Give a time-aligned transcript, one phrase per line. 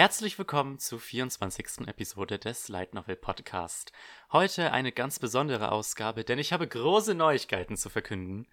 [0.00, 1.86] Herzlich willkommen zur 24.
[1.86, 3.92] Episode des Light Novel Podcast.
[4.32, 8.48] Heute eine ganz besondere Ausgabe, denn ich habe große Neuigkeiten zu verkünden.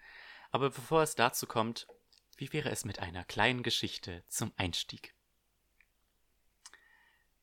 [0.52, 1.88] Aber bevor es dazu kommt,
[2.36, 5.16] wie wäre es mit einer kleinen Geschichte zum Einstieg?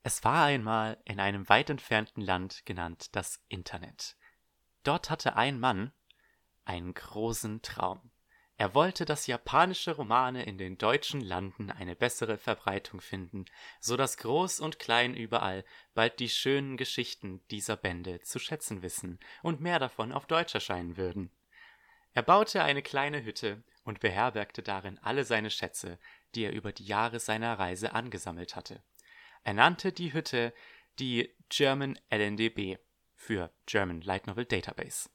[0.02, 4.18] Es war einmal in einem weit entfernten Land genannt das Internet.
[4.82, 5.94] Dort hatte ein Mann
[6.66, 8.10] einen großen Traum.
[8.56, 13.46] Er wollte, dass japanische Romane in den deutschen Landen eine bessere Verbreitung finden,
[13.80, 15.64] so dass Groß und Klein überall
[15.94, 20.96] bald die schönen Geschichten dieser Bände zu schätzen wissen und mehr davon auf Deutsch erscheinen
[20.96, 21.32] würden.
[22.12, 25.98] Er baute eine kleine Hütte und beherbergte darin alle seine Schätze,
[26.36, 28.84] die er über die Jahre seiner Reise angesammelt hatte.
[29.42, 30.54] Er nannte die Hütte
[31.00, 32.78] die German LNDB
[33.16, 35.10] für German Light Novel Database.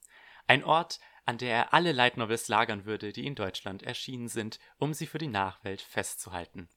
[0.45, 0.99] Ein Ort,
[1.29, 5.05] an der er alle Light Novels lagern würde, die in Deutschland erschienen sind, um sie
[5.05, 6.67] für die Nachwelt festzuhalten.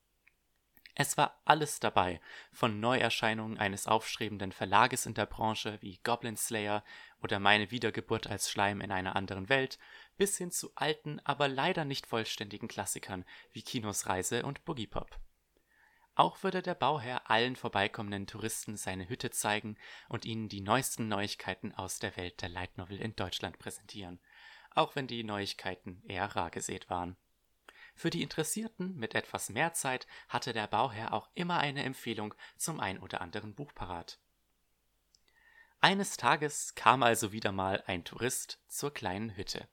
[0.95, 2.21] Es war alles dabei,
[2.53, 6.85] von Neuerscheinungen eines aufstrebenden Verlages in der Branche wie Goblin Slayer
[7.23, 9.79] oder Meine Wiedergeburt als Schleim in einer anderen Welt,
[10.19, 15.19] bis hin zu alten, aber leider nicht vollständigen Klassikern wie Kinos Reise und Boogie Pop.
[16.15, 19.79] Auch würde der Bauherr allen vorbeikommenden Touristen seine Hütte zeigen
[20.11, 24.21] und ihnen die neuesten Neuigkeiten aus der Welt der Light Novel in Deutschland präsentieren–
[24.75, 27.17] auch wenn die Neuigkeiten eher rar gesät waren.
[27.95, 32.81] Für die Interessierten mit etwas mehr Zeit hatte der Bauherr auch immer eine Empfehlung zum
[32.81, 34.19] ein oder anderen Buch parat.
[35.81, 39.69] Eines Tages kam also wieder mal ein Tourist zur kleinen Hütte.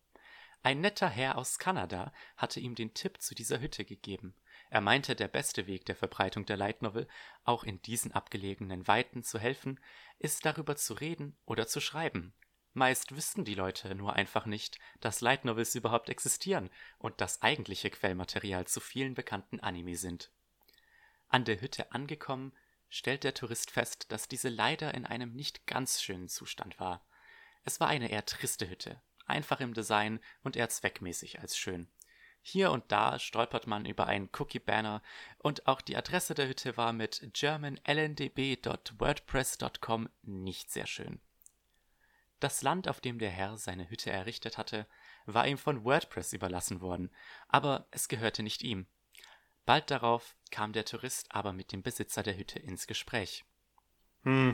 [0.61, 4.36] Ein netter Herr aus Kanada hatte ihm den Tipp zu dieser Hütte gegeben.
[4.70, 7.08] Er meinte, der beste Weg der Verbreitung der Light Novel,
[7.44, 9.80] auch in diesen abgelegenen Weiten zu helfen,
[10.17, 12.33] ist darüber zu reden oder zu schreiben,
[12.73, 17.89] Meist wüssten die Leute nur einfach nicht, dass Light Novels überhaupt existieren und das eigentliche
[17.89, 20.32] Quellmaterial zu vielen bekannten Anime sind.
[21.27, 22.54] An der Hütte angekommen,
[22.89, 27.05] stellt der Tourist fest, dass diese leider in einem nicht ganz schönen Zustand war.
[27.64, 31.89] Es war eine eher triste Hütte, einfach im Design und eher zweckmäßig als schön.
[32.42, 35.04] Hier und da stolpert man über einen Cookie-Banner
[35.38, 41.20] und auch die Adresse der Hütte war mit germanlndb.wordpress.com nicht sehr schön.
[42.39, 44.88] Das Land, auf dem der Herr seine Hütte errichtet hatte,
[45.26, 47.11] war ihm von WordPress überlassen worden,
[47.48, 48.88] aber es gehörte nicht ihm.
[49.66, 53.45] Bald darauf kam der Tourist aber mit dem Besitzer der Hütte ins Gespräch.
[54.23, 54.54] Hm,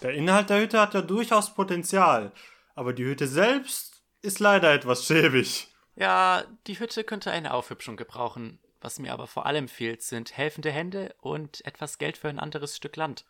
[0.00, 2.32] der Inhalt der Hütte hat ja durchaus Potenzial,
[2.74, 5.68] aber die Hütte selbst ist leider etwas schäbig.
[5.96, 8.58] Ja, die Hütte könnte eine Aufhübschung gebrauchen.
[8.80, 12.76] Was mir aber vor allem fehlt, sind helfende Hände und etwas Geld für ein anderes
[12.76, 13.24] Stück Land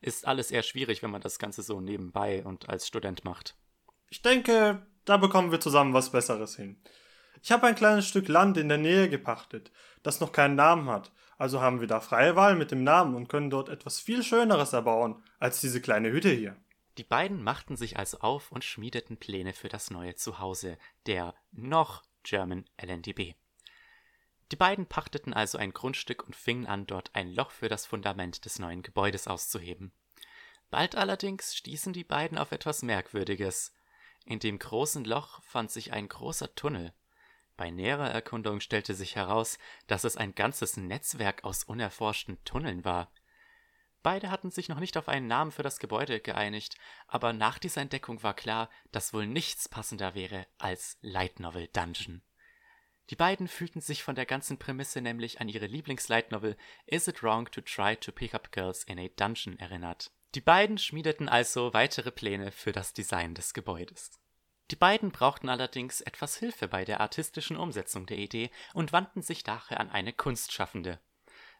[0.00, 3.56] ist alles eher schwierig, wenn man das Ganze so nebenbei und als Student macht.
[4.08, 6.82] Ich denke, da bekommen wir zusammen was Besseres hin.
[7.42, 9.70] Ich habe ein kleines Stück Land in der Nähe gepachtet,
[10.02, 13.28] das noch keinen Namen hat, also haben wir da freie Wahl mit dem Namen und
[13.28, 16.56] können dort etwas viel Schöneres erbauen als diese kleine Hütte hier.
[16.98, 22.02] Die beiden machten sich also auf und schmiedeten Pläne für das neue Zuhause, der noch
[22.24, 23.36] German LNDB.
[24.50, 28.44] Die beiden pachteten also ein Grundstück und fingen an, dort ein Loch für das Fundament
[28.44, 29.92] des neuen Gebäudes auszuheben.
[30.70, 33.72] Bald allerdings stießen die beiden auf etwas Merkwürdiges.
[34.24, 36.92] In dem großen Loch fand sich ein großer Tunnel.
[37.56, 43.12] Bei näherer Erkundung stellte sich heraus, dass es ein ganzes Netzwerk aus unerforschten Tunneln war.
[44.02, 47.82] Beide hatten sich noch nicht auf einen Namen für das Gebäude geeinigt, aber nach dieser
[47.82, 52.22] Entdeckung war klar, dass wohl nichts passender wäre als Light Novel Dungeon.
[53.10, 56.56] Die beiden fühlten sich von der ganzen Prämisse nämlich an ihre Lieblingslightnovel
[56.86, 60.12] Is It Wrong to Try to Pick Up Girls in a Dungeon erinnert.
[60.36, 64.20] Die beiden schmiedeten also weitere Pläne für das Design des Gebäudes.
[64.70, 69.42] Die beiden brauchten allerdings etwas Hilfe bei der artistischen Umsetzung der Idee und wandten sich
[69.42, 71.00] daher an eine Kunstschaffende.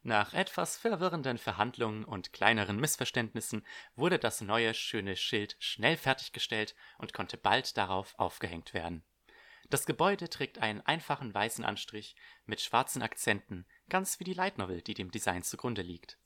[0.05, 3.67] Nach etwas verwirrenden Verhandlungen und kleineren Missverständnissen
[3.97, 9.03] wurde das neue schöne Schild schnell fertiggestellt und konnte bald darauf aufgehängt werden.
[9.71, 14.83] Das Gebäude trägt einen einfachen weißen Anstrich mit schwarzen Akzenten, ganz wie die Light Novel,
[14.83, 16.19] die dem Design zugrunde liegt.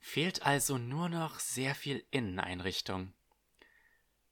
[0.00, 3.14] Fehlt also nur noch sehr viel Inneneinrichtung.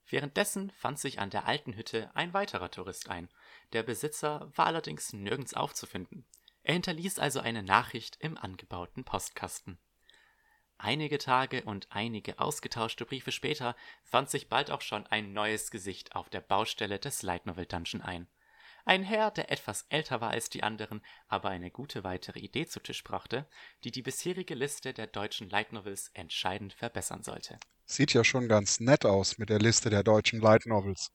[0.09, 3.29] Währenddessen fand sich an der alten Hütte ein weiterer Tourist ein.
[3.73, 6.27] Der Besitzer war allerdings nirgends aufzufinden.
[6.63, 9.79] Er hinterließ also eine Nachricht im angebauten Postkasten.
[10.79, 13.75] Einige Tage und einige ausgetauschte Briefe später
[14.05, 18.03] fand sich bald auch schon ein neues Gesicht auf der Baustelle des Light Novel Dungeon
[18.03, 18.29] ein.
[18.85, 22.79] Ein Herr, der etwas älter war als die anderen, aber eine gute weitere Idee zu
[22.79, 23.49] Tisch brachte,
[23.83, 27.59] die die bisherige Liste der deutschen Light Novels entscheidend verbessern sollte.
[27.87, 31.11] Sieht ja schon ganz nett aus mit der Liste der deutschen Light Novels.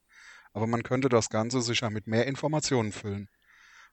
[0.54, 3.30] Aber man könnte das Ganze sicher mit mehr Informationen füllen.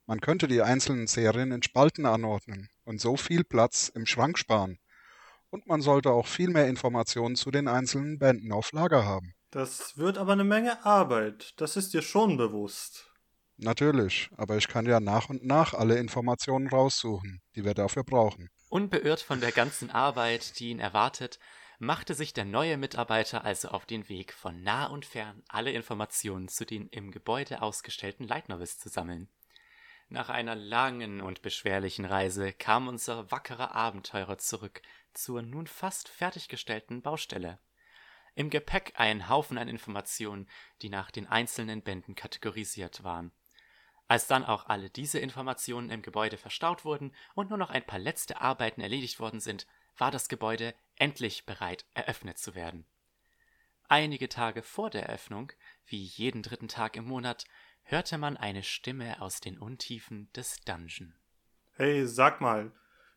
[0.06, 4.80] Man könnte die einzelnen Serien in Spalten anordnen und so viel Platz im Schrank sparen
[5.50, 9.34] Und man sollte auch viel mehr Informationen zu den einzelnen Bänden auf Lager haben.
[9.50, 11.54] Das wird aber eine Menge Arbeit.
[11.56, 13.10] Das ist dir schon bewusst.
[13.56, 18.50] Natürlich, aber ich kann ja nach und nach alle Informationen raussuchen, die wir dafür brauchen.
[18.68, 21.40] Unbeirrt von der ganzen Arbeit, die ihn erwartet,
[21.78, 26.48] machte sich der neue Mitarbeiter also auf den Weg, von nah und fern alle Informationen
[26.48, 29.28] zu den im Gebäude ausgestellten Light Novels zu sammeln.
[30.10, 34.80] Nach einer langen und beschwerlichen Reise kam unser wackerer Abenteurer zurück
[35.12, 37.58] zur nun fast fertiggestellten Baustelle.
[38.34, 40.48] Im Gepäck ein Haufen an Informationen,
[40.80, 43.32] die nach den einzelnen Bänden kategorisiert waren.
[44.06, 47.98] Als dann auch alle diese Informationen im Gebäude verstaut wurden und nur noch ein paar
[47.98, 49.66] letzte Arbeiten erledigt worden sind,
[49.98, 52.86] war das Gebäude endlich bereit, eröffnet zu werden.
[53.88, 55.52] Einige Tage vor der Eröffnung,
[55.84, 57.44] wie jeden dritten Tag im Monat,
[57.90, 61.14] hörte man eine Stimme aus den Untiefen des Dungeon.
[61.72, 62.70] Hey, sag mal,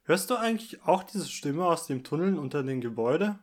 [0.04, 3.38] hörst du eigentlich auch diese Stimme aus dem Tunnel unter dem Gebäude?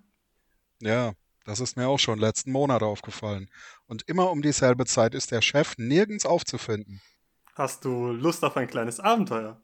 [0.80, 1.12] Ja,
[1.44, 3.50] das ist mir auch schon letzten Monat aufgefallen.
[3.86, 7.02] Und immer um dieselbe Zeit ist der Chef nirgends aufzufinden.
[7.54, 9.60] Hast du Lust auf ein kleines Abenteuer?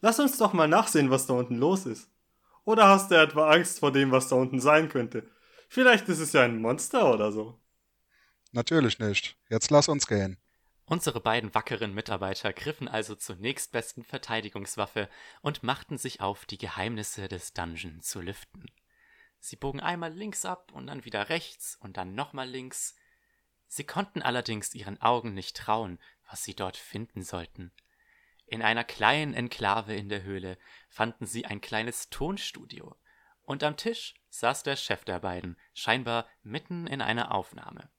[0.00, 2.08] Lass uns doch mal nachsehen, was da unten los ist.
[2.64, 5.28] Oder hast du etwa Angst vor dem, was da unten sein könnte?
[5.68, 7.58] Vielleicht ist es ja ein Monster oder so.
[8.52, 9.36] Natürlich nicht.
[9.48, 10.38] Jetzt lass uns gehen.
[10.88, 15.08] Unsere beiden wackeren Mitarbeiter griffen also zur nächstbesten Verteidigungswaffe
[15.42, 18.70] und machten sich auf, die Geheimnisse des Dungeon zu lüften.
[19.40, 22.94] Sie bogen einmal links ab und dann wieder rechts und dann nochmal links.
[23.66, 25.98] Sie konnten allerdings ihren Augen nicht trauen,
[26.30, 27.72] was sie dort finden sollten.
[28.46, 30.56] In einer kleinen Enklave in der Höhle
[30.88, 32.96] fanden sie ein kleines Tonstudio,
[33.42, 37.90] und am Tisch saß der Chef der beiden, scheinbar mitten in einer Aufnahme.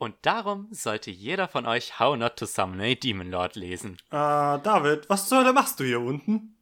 [0.00, 3.98] Und darum sollte jeder von euch How Not to Summon a Demon Lord lesen.
[4.06, 6.56] Äh, David, was zur Hölle machst du hier unten?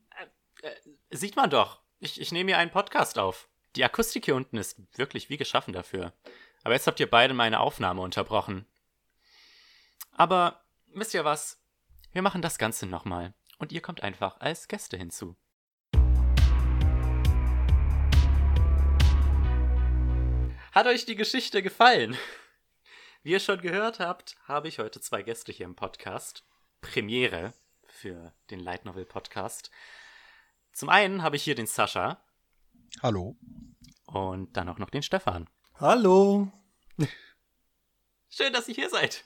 [0.60, 0.74] Äh,
[1.16, 1.80] sieht man doch.
[2.00, 3.48] Ich, ich nehme hier einen Podcast auf.
[3.76, 6.14] Die Akustik hier unten ist wirklich wie geschaffen dafür.
[6.64, 8.66] Aber jetzt habt ihr beide meine Aufnahme unterbrochen.
[10.10, 11.62] Aber wisst ihr was?
[12.10, 15.36] Wir machen das Ganze nochmal und ihr kommt einfach als Gäste hinzu.
[20.72, 22.18] Hat euch die Geschichte gefallen?
[23.28, 26.44] Wie ihr schon gehört habt, habe ich heute zwei Gäste hier im Podcast.
[26.80, 27.52] Premiere
[27.84, 29.70] für den Light Novel Podcast.
[30.72, 32.24] Zum einen habe ich hier den Sascha.
[33.02, 33.36] Hallo.
[34.06, 35.46] Und dann auch noch den Stefan.
[35.74, 36.50] Hallo.
[38.30, 39.22] Schön, dass ihr hier seid.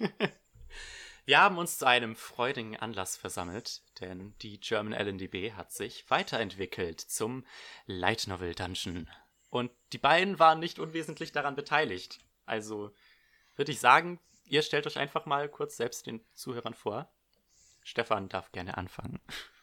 [1.25, 7.01] Wir haben uns zu einem freudigen Anlass versammelt, denn die German LNDB hat sich weiterentwickelt
[7.01, 7.47] zum
[7.87, 9.09] Light Novel Dungeon.
[9.49, 12.19] Und die beiden waren nicht unwesentlich daran beteiligt.
[12.47, 12.93] Also
[13.63, 17.09] würde ich sagen, ihr stellt euch einfach mal kurz selbst den Zuhörern vor.
[17.85, 19.21] Stefan darf gerne anfangen.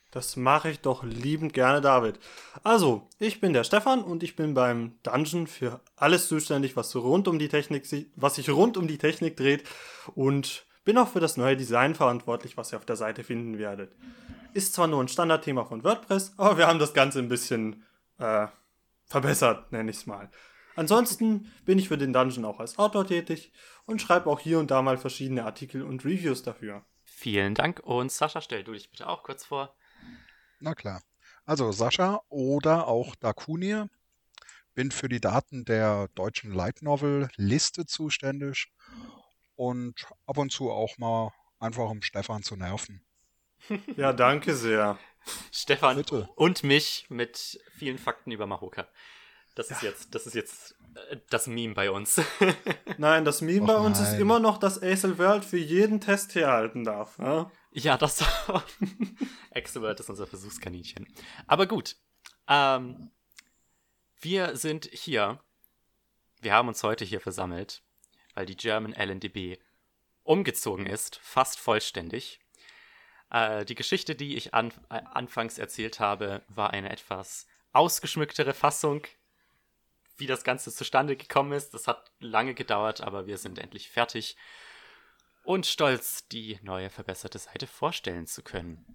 [0.09, 2.17] Das mache ich doch liebend gerne, David.
[2.63, 7.27] Also, ich bin der Stefan und ich bin beim Dungeon für alles zuständig, was rund
[7.27, 7.83] um die Technik,
[8.15, 9.67] was sich rund um die Technik dreht
[10.15, 13.91] und bin auch für das neue Design verantwortlich, was ihr auf der Seite finden werdet.
[14.53, 17.85] Ist zwar nur ein Standardthema von WordPress, aber wir haben das Ganze ein bisschen
[18.17, 18.47] äh,
[19.07, 20.31] verbessert, nenne ich es mal.
[20.79, 23.51] Ansonsten bin ich für den Dungeon auch als Autor tätig
[23.85, 26.85] und schreibe auch hier und da mal verschiedene Artikel und Reviews dafür.
[27.03, 29.75] Vielen Dank und Sascha, stell du dich bitte auch kurz vor.
[30.61, 31.01] Na klar.
[31.43, 33.89] Also Sascha oder auch Dakunir.
[34.73, 38.71] Bin für die Daten der deutschen Light Novel Liste zuständig
[39.57, 43.01] und ab und zu auch mal einfach um Stefan zu nerven.
[43.97, 44.97] Ja, danke sehr.
[45.51, 46.29] Stefan Bitte.
[46.37, 48.87] und mich mit vielen Fakten über Mahoka.
[49.59, 49.89] Das ist ja.
[49.89, 50.75] jetzt, das ist jetzt
[51.09, 52.21] äh, das Meme bei uns.
[52.97, 54.13] nein, das Meme Och bei uns nein.
[54.13, 57.19] ist immer noch, dass Acel World für jeden Test herhalten darf.
[57.19, 61.13] Ja, ja das World ist unser Versuchskaninchen.
[61.45, 61.97] Aber gut.
[62.47, 63.11] Ähm,
[64.21, 65.41] wir sind hier.
[66.39, 67.83] Wir haben uns heute hier versammelt,
[68.35, 69.57] weil die German LNDB
[70.23, 72.39] umgezogen ist, fast vollständig.
[73.29, 79.05] Äh, die Geschichte, die ich an, äh, anfangs erzählt habe, war eine etwas ausgeschmücktere Fassung,
[80.19, 81.73] wie das Ganze zustande gekommen ist.
[81.73, 84.35] Das hat lange gedauert, aber wir sind endlich fertig
[85.43, 88.85] und stolz, die neue verbesserte Seite vorstellen zu können.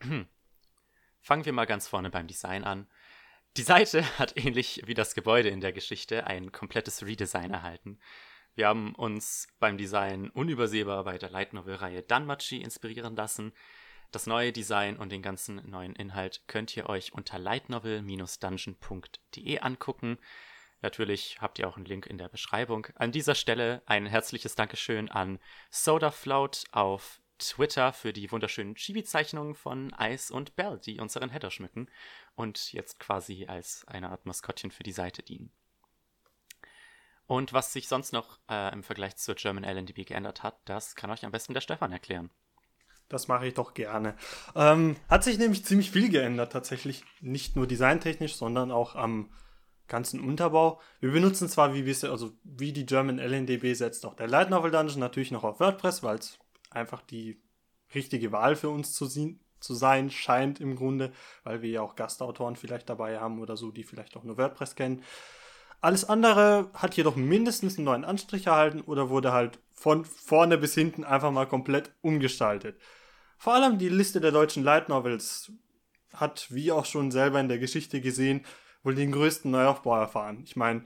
[1.20, 2.88] Fangen wir mal ganz vorne beim Design an.
[3.56, 8.00] Die Seite hat ähnlich wie das Gebäude in der Geschichte ein komplettes Redesign erhalten.
[8.54, 13.54] Wir haben uns beim Design unübersehbar bei der Light Novel-Reihe Danmachi inspirieren lassen.
[14.10, 20.18] Das neue Design und den ganzen neuen Inhalt könnt ihr euch unter lightnovel-dungeon.de angucken.
[20.82, 22.88] Natürlich habt ihr auch einen Link in der Beschreibung.
[22.96, 25.38] An dieser Stelle ein herzliches Dankeschön an
[25.70, 31.50] Soda Float auf Twitter für die wunderschönen Chibi-Zeichnungen von Ice und Bell, die unseren Header
[31.50, 31.88] schmücken
[32.34, 35.52] und jetzt quasi als eine Art Maskottchen für die Seite dienen.
[37.26, 41.10] Und was sich sonst noch äh, im Vergleich zur German LNDB geändert hat, das kann
[41.10, 42.30] euch am besten der Stefan erklären.
[43.08, 44.16] Das mache ich doch gerne.
[44.54, 47.04] Ähm, hat sich nämlich ziemlich viel geändert tatsächlich.
[47.20, 49.30] Nicht nur designtechnisch, sondern auch am
[49.92, 50.80] ganzen Unterbau.
[51.00, 54.70] Wir benutzen zwar wie bisher, also wie die German LNDB setzt auch der Light Novel
[54.70, 56.38] Dungeon natürlich noch auf WordPress, weil es
[56.70, 57.38] einfach die
[57.94, 61.12] richtige Wahl für uns zu, zu sein scheint im Grunde,
[61.44, 64.76] weil wir ja auch Gastautoren vielleicht dabei haben oder so, die vielleicht auch nur WordPress
[64.76, 65.02] kennen.
[65.82, 70.72] Alles andere hat jedoch mindestens einen neuen Anstrich erhalten oder wurde halt von vorne bis
[70.74, 72.80] hinten einfach mal komplett umgestaltet.
[73.36, 75.52] Vor allem die Liste der deutschen Light Novels
[76.14, 78.46] hat, wie auch schon selber in der Geschichte gesehen,
[78.82, 80.40] wohl den größten Neuaufbau erfahren.
[80.44, 80.84] Ich meine,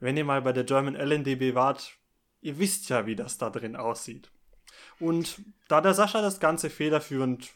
[0.00, 1.98] wenn ihr mal bei der German LNDB wart,
[2.40, 4.30] ihr wisst ja, wie das da drin aussieht.
[5.00, 7.50] Und da der Sascha das Ganze federführend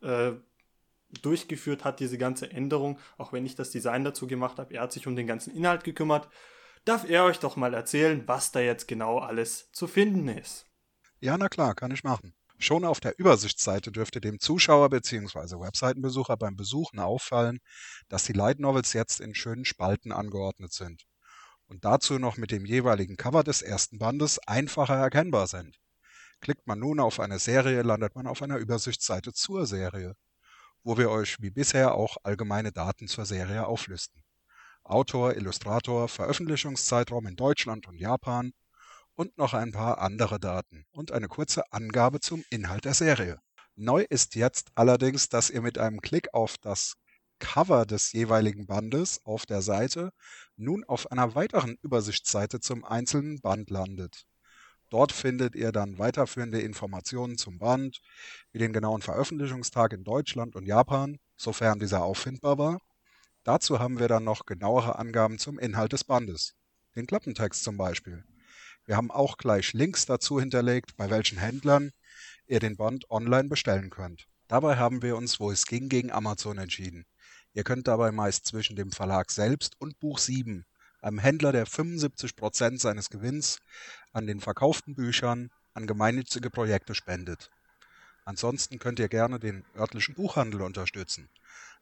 [0.00, 0.32] äh,
[1.22, 4.92] durchgeführt hat, diese ganze Änderung, auch wenn ich das Design dazu gemacht habe, er hat
[4.92, 6.28] sich um den ganzen Inhalt gekümmert,
[6.84, 10.66] darf er euch doch mal erzählen, was da jetzt genau alles zu finden ist.
[11.20, 12.34] Ja, na klar, kann ich machen.
[12.62, 15.58] Schon auf der Übersichtsseite dürfte dem Zuschauer bzw.
[15.58, 17.58] Webseitenbesucher beim Besuchen auffallen,
[18.08, 21.02] dass die Light Novels jetzt in schönen Spalten angeordnet sind
[21.66, 25.80] und dazu noch mit dem jeweiligen Cover des ersten Bandes einfacher erkennbar sind.
[26.40, 30.14] Klickt man nun auf eine Serie, landet man auf einer Übersichtsseite zur Serie,
[30.84, 34.22] wo wir euch wie bisher auch allgemeine Daten zur Serie auflisten.
[34.84, 38.52] Autor, Illustrator, Veröffentlichungszeitraum in Deutschland und Japan,
[39.14, 43.38] und noch ein paar andere Daten und eine kurze Angabe zum Inhalt der Serie.
[43.74, 46.94] Neu ist jetzt allerdings, dass ihr mit einem Klick auf das
[47.38, 50.12] Cover des jeweiligen Bandes auf der Seite
[50.56, 54.26] nun auf einer weiteren Übersichtsseite zum einzelnen Band landet.
[54.90, 58.00] Dort findet ihr dann weiterführende Informationen zum Band,
[58.52, 62.78] wie den genauen Veröffentlichungstag in Deutschland und Japan, sofern dieser auffindbar war.
[63.42, 66.54] Dazu haben wir dann noch genauere Angaben zum Inhalt des Bandes,
[66.94, 68.22] den Klappentext zum Beispiel.
[68.84, 71.92] Wir haben auch gleich Links dazu hinterlegt, bei welchen Händlern
[72.46, 74.26] ihr den Band online bestellen könnt.
[74.48, 77.06] Dabei haben wir uns, wo es ging, gegen Amazon entschieden.
[77.54, 80.64] Ihr könnt dabei meist zwischen dem Verlag selbst und Buch 7,
[81.00, 83.58] einem Händler, der 75% seines Gewinns
[84.12, 87.50] an den verkauften Büchern an gemeinnützige Projekte spendet.
[88.24, 91.28] Ansonsten könnt ihr gerne den örtlichen Buchhandel unterstützen.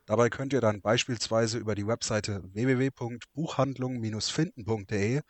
[0.06, 5.20] Dabei könnt ihr dann beispielsweise über die Webseite www.buchhandlung-finden.de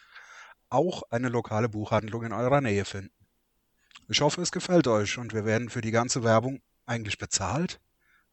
[0.70, 3.14] auch eine lokale Buchhandlung in eurer Nähe finden.
[4.08, 7.80] Ich hoffe, es gefällt euch und wir werden für die ganze Werbung eigentlich bezahlt?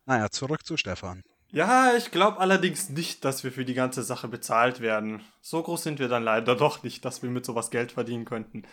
[0.06, 1.24] Naja, zurück zu Stefan.
[1.50, 5.22] Ja, ich glaube allerdings nicht, dass wir für die ganze Sache bezahlt werden.
[5.42, 8.64] So groß sind wir dann leider doch nicht, dass wir mit sowas Geld verdienen könnten.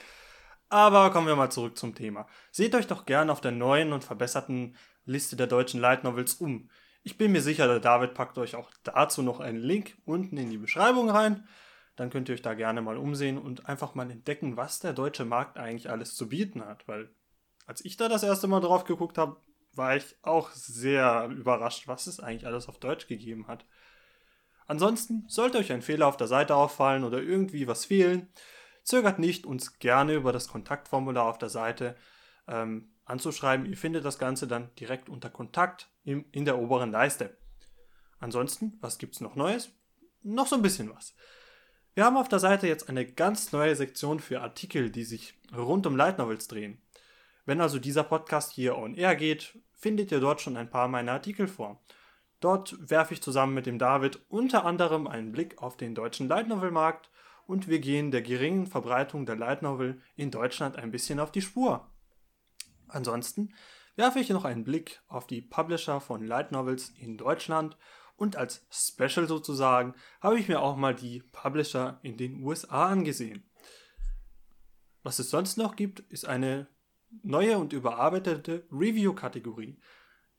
[0.69, 2.27] Aber kommen wir mal zurück zum Thema.
[2.51, 6.71] Seht euch doch gerne auf der neuen und verbesserten Liste der deutschen Light Novels um.
[7.03, 10.51] Ich bin mir sicher, der David packt euch auch dazu noch einen Link unten in
[10.51, 11.47] die Beschreibung rein
[11.97, 15.25] dann könnt ihr euch da gerne mal umsehen und einfach mal entdecken, was der deutsche
[15.25, 16.89] Markt eigentlich alles zu bieten hat.
[16.89, 17.11] Weil
[17.67, 19.37] als ich da das erste Mal drauf geguckt habe,
[19.75, 23.65] war ich auch sehr überrascht, was es eigentlich alles auf Deutsch gegeben hat.
[24.67, 28.29] Ansonsten sollte euch ein Fehler auf der Seite auffallen oder irgendwie was fehlen,
[28.83, 31.97] zögert nicht, uns gerne über das Kontaktformular auf der Seite
[32.49, 33.67] ähm, anzuschreiben.
[33.67, 37.37] Ihr findet das Ganze dann direkt unter Kontakt im, in der oberen Leiste.
[38.21, 39.71] Ansonsten, was gibt es noch Neues?
[40.23, 41.15] Noch so ein bisschen was.
[41.95, 45.87] Wir haben auf der Seite jetzt eine ganz neue Sektion für Artikel, die sich rund
[45.87, 46.83] um Light Novels drehen.
[47.47, 51.13] Wenn also dieser Podcast hier on air geht, findet ihr dort schon ein paar meiner
[51.13, 51.81] Artikel vor.
[52.41, 56.49] Dort werfe ich zusammen mit dem David unter anderem einen Blick auf den deutschen Light
[56.49, 57.11] Novel Markt
[57.47, 61.43] und wir gehen der geringen Verbreitung der Light Novel in Deutschland ein bisschen auf die
[61.43, 61.87] Spur.
[62.89, 63.55] Ansonsten
[63.95, 67.77] werfe ich noch einen Blick auf die Publisher von Light Novels in Deutschland
[68.17, 73.45] und als Special sozusagen habe ich mir auch mal die Publisher in den USA angesehen.
[75.03, 76.69] Was es sonst noch gibt, ist eine
[77.23, 79.79] neue und überarbeitete Review-Kategorie.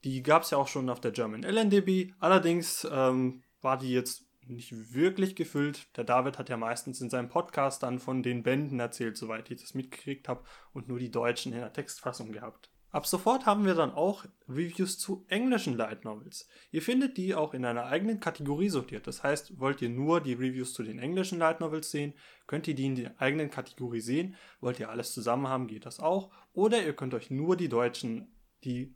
[0.04, 4.26] Die gab es ja auch schon auf der German LNDB, allerdings ähm, war die jetzt
[4.48, 5.88] nicht wirklich gefüllt.
[5.98, 9.62] Der David hat ja meistens in seinem Podcast dann von den Bänden erzählt, soweit ich
[9.62, 12.70] das mitgekriegt habe, und nur die Deutschen in der Textfassung gehabt.
[12.96, 16.48] Ab sofort haben wir dann auch Reviews zu englischen Light Novels.
[16.72, 19.06] Ihr findet die auch in einer eigenen Kategorie sortiert.
[19.06, 22.14] Das heißt, wollt ihr nur die Reviews zu den englischen Light Novels sehen,
[22.48, 24.38] könnt ihr die in der eigenen Kategorie sehen.
[24.62, 26.32] Wollt ihr alles zusammen haben, geht das auch.
[26.54, 28.34] Oder ihr könnt euch nur die deutschen,
[28.64, 28.96] die,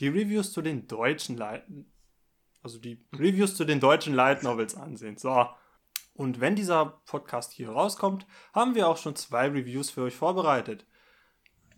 [0.00, 1.64] die Reviews zu den deutschen Light,
[2.62, 5.18] also die Reviews zu den deutschen Light Novels ansehen.
[5.18, 5.46] So.
[6.14, 10.86] Und wenn dieser Podcast hier rauskommt, haben wir auch schon zwei Reviews für euch vorbereitet.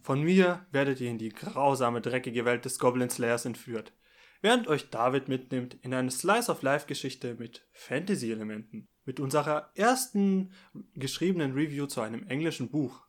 [0.06, 3.92] Von mir werdet ihr in die grausame, dreckige Welt des Goblin Slayers entführt,
[4.40, 10.52] während euch David mitnimmt in eine Slice-of-Life-Geschichte mit Fantasy-Elementen, mit unserer ersten
[10.94, 13.04] geschriebenen Review zu einem englischen Buch.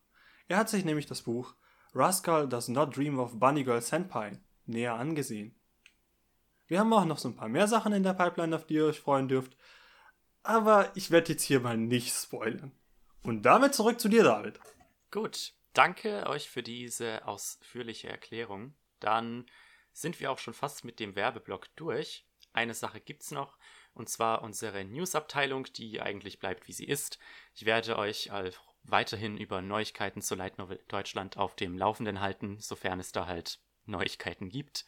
[0.47, 1.53] Er hat sich nämlich das Buch
[1.93, 5.53] Rascal Does Not Dream of Bunny Girl Senpai näher angesehen.
[6.65, 8.85] Wir haben auch noch so ein paar mehr Sachen in der Pipeline, auf die ihr
[8.87, 9.55] euch freuen dürft,
[10.41, 12.71] aber ich werde jetzt hier mal nicht spoilern.
[13.21, 14.59] Und damit zurück zu dir, David.
[15.11, 18.75] Gut, danke euch für diese ausführliche Erklärung.
[18.99, 19.45] Dann
[19.93, 22.25] sind wir auch schon fast mit dem Werbeblock durch.
[22.51, 23.57] Eine Sache gibt's noch,
[23.93, 27.19] und zwar unsere Newsabteilung, die eigentlich bleibt, wie sie ist.
[27.53, 28.31] Ich werde euch
[28.83, 33.59] weiterhin über Neuigkeiten zur Light Novel Deutschland auf dem Laufenden halten, sofern es da halt
[33.85, 34.85] Neuigkeiten gibt.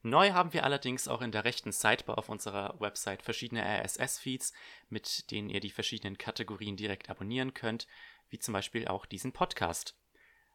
[0.00, 4.52] Neu haben wir allerdings auch in der rechten Sidebar auf unserer Website verschiedene RSS-Feeds,
[4.88, 7.86] mit denen ihr die verschiedenen Kategorien direkt abonnieren könnt,
[8.28, 9.94] wie zum Beispiel auch diesen Podcast.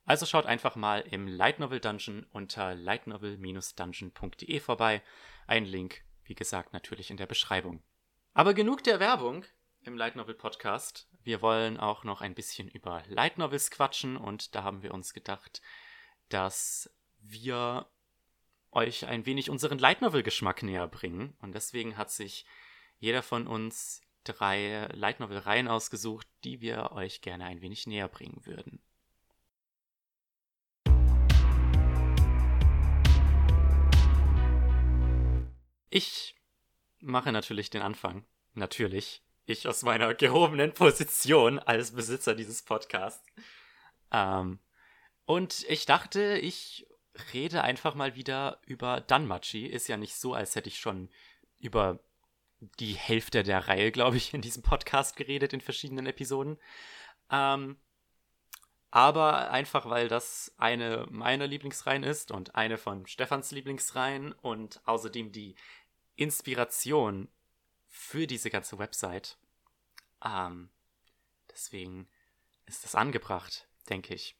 [0.07, 5.03] Also schaut einfach mal im Light Novel Dungeon unter lightnovel-dungeon.de vorbei.
[5.47, 7.83] Ein Link, wie gesagt, natürlich in der Beschreibung.
[8.33, 9.43] Aber genug der Werbung
[9.81, 11.09] im Light Novel Podcast.
[11.23, 15.13] Wir wollen auch noch ein bisschen über Light Novels quatschen und da haben wir uns
[15.13, 15.61] gedacht,
[16.29, 17.85] dass wir
[18.71, 21.35] euch ein wenig unseren Light Novel Geschmack näher bringen.
[21.41, 22.45] Und deswegen hat sich
[22.97, 28.07] jeder von uns drei Light Novel Reihen ausgesucht, die wir euch gerne ein wenig näher
[28.07, 28.81] bringen würden.
[35.89, 36.35] Ich
[36.99, 38.25] mache natürlich den Anfang.
[38.53, 39.21] Natürlich.
[39.45, 43.25] Ich aus meiner gehobenen Position als Besitzer dieses Podcasts.
[44.11, 44.59] Ähm,
[45.25, 46.87] und ich dachte, ich
[47.33, 49.65] rede einfach mal wieder über Danmachi.
[49.65, 51.09] Ist ja nicht so, als hätte ich schon
[51.59, 51.99] über
[52.59, 56.57] die Hälfte der Reihe, glaube ich, in diesem Podcast geredet in verschiedenen Episoden.
[57.31, 57.77] Ähm,
[58.89, 65.31] aber einfach, weil das eine meiner Lieblingsreihen ist und eine von Stefans Lieblingsreihen und außerdem
[65.31, 65.55] die
[66.17, 67.29] Inspiration
[67.87, 69.37] für diese ganze Website.
[70.23, 70.69] Ähm,
[71.49, 72.09] deswegen
[72.65, 74.35] ist das angebracht, denke ich.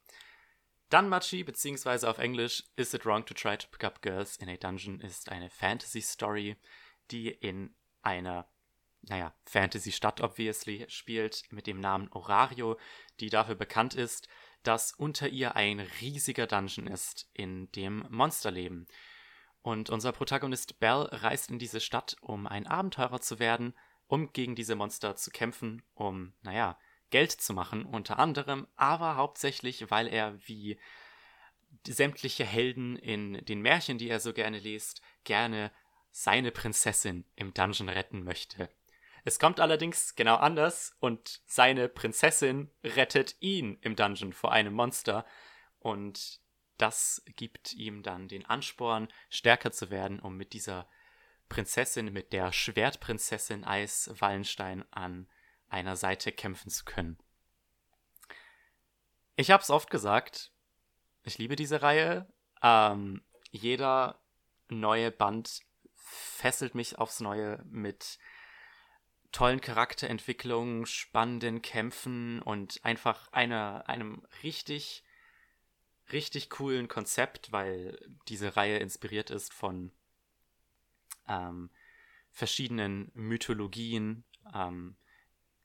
[0.89, 4.55] Danmachi, beziehungsweise auf Englisch Is It Wrong to Try to Pick Up Girls in a
[4.55, 6.55] Dungeon, ist eine Fantasy-Story,
[7.11, 8.49] die in einer,
[9.01, 12.77] naja, Fantasy-Stadt obviously spielt, mit dem Namen Orario,
[13.19, 14.27] die dafür bekannt ist,
[14.63, 18.87] dass unter ihr ein riesiger Dungeon ist, in dem Monster leben.
[19.61, 23.73] Und unser Protagonist Bell reist in diese Stadt, um ein Abenteurer zu werden,
[24.07, 26.77] um gegen diese Monster zu kämpfen, um, naja,
[27.09, 30.79] Geld zu machen, unter anderem, aber hauptsächlich, weil er wie
[31.85, 35.71] sämtliche Helden in den Märchen, die er so gerne liest, gerne
[36.11, 38.69] seine Prinzessin im Dungeon retten möchte.
[39.23, 45.25] Es kommt allerdings genau anders und seine Prinzessin rettet ihn im Dungeon vor einem Monster
[45.79, 46.39] und
[46.77, 50.87] das gibt ihm dann den Ansporn, stärker zu werden, um mit dieser
[51.49, 55.27] Prinzessin, mit der Schwertprinzessin Eis Wallenstein an
[55.69, 57.17] einer Seite kämpfen zu können.
[59.35, 60.51] Ich habe es oft gesagt,
[61.23, 62.27] ich liebe diese Reihe.
[62.61, 64.19] Ähm, jeder
[64.69, 65.61] neue Band
[65.95, 68.17] fesselt mich aufs Neue mit
[69.31, 75.03] tollen Charakterentwicklungen, spannenden Kämpfen und einfach einer, einem richtig,
[76.11, 79.91] richtig coolen Konzept, weil diese Reihe inspiriert ist von
[81.27, 81.69] ähm,
[82.31, 84.95] verschiedenen Mythologien, ähm,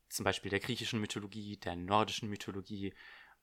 [0.08, 2.92] zum Beispiel der griechischen Mythologie, der nordischen Mythologie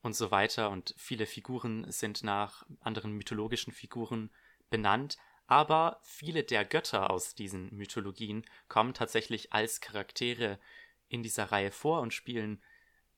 [0.02, 0.70] und so weiter.
[0.70, 4.30] Und viele Figuren sind nach anderen mythologischen Figuren
[4.70, 5.18] benannt.
[5.48, 10.60] Aber viele der Götter aus diesen Mythologien kommen tatsächlich als Charaktere
[11.08, 12.62] in dieser Reihe vor und spielen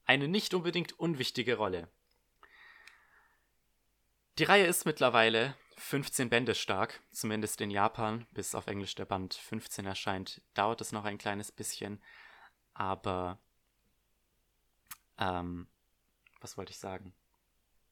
[0.06, 1.90] eine nicht unbedingt unwichtige Rolle.
[4.38, 9.34] Die Reihe ist mittlerweile 15 Bände stark, zumindest in Japan, bis auf Englisch der Band
[9.34, 12.02] 15 erscheint, dauert es noch ein kleines bisschen.
[12.74, 13.40] Aber,
[15.18, 15.68] ähm,
[16.40, 17.14] was wollte ich sagen?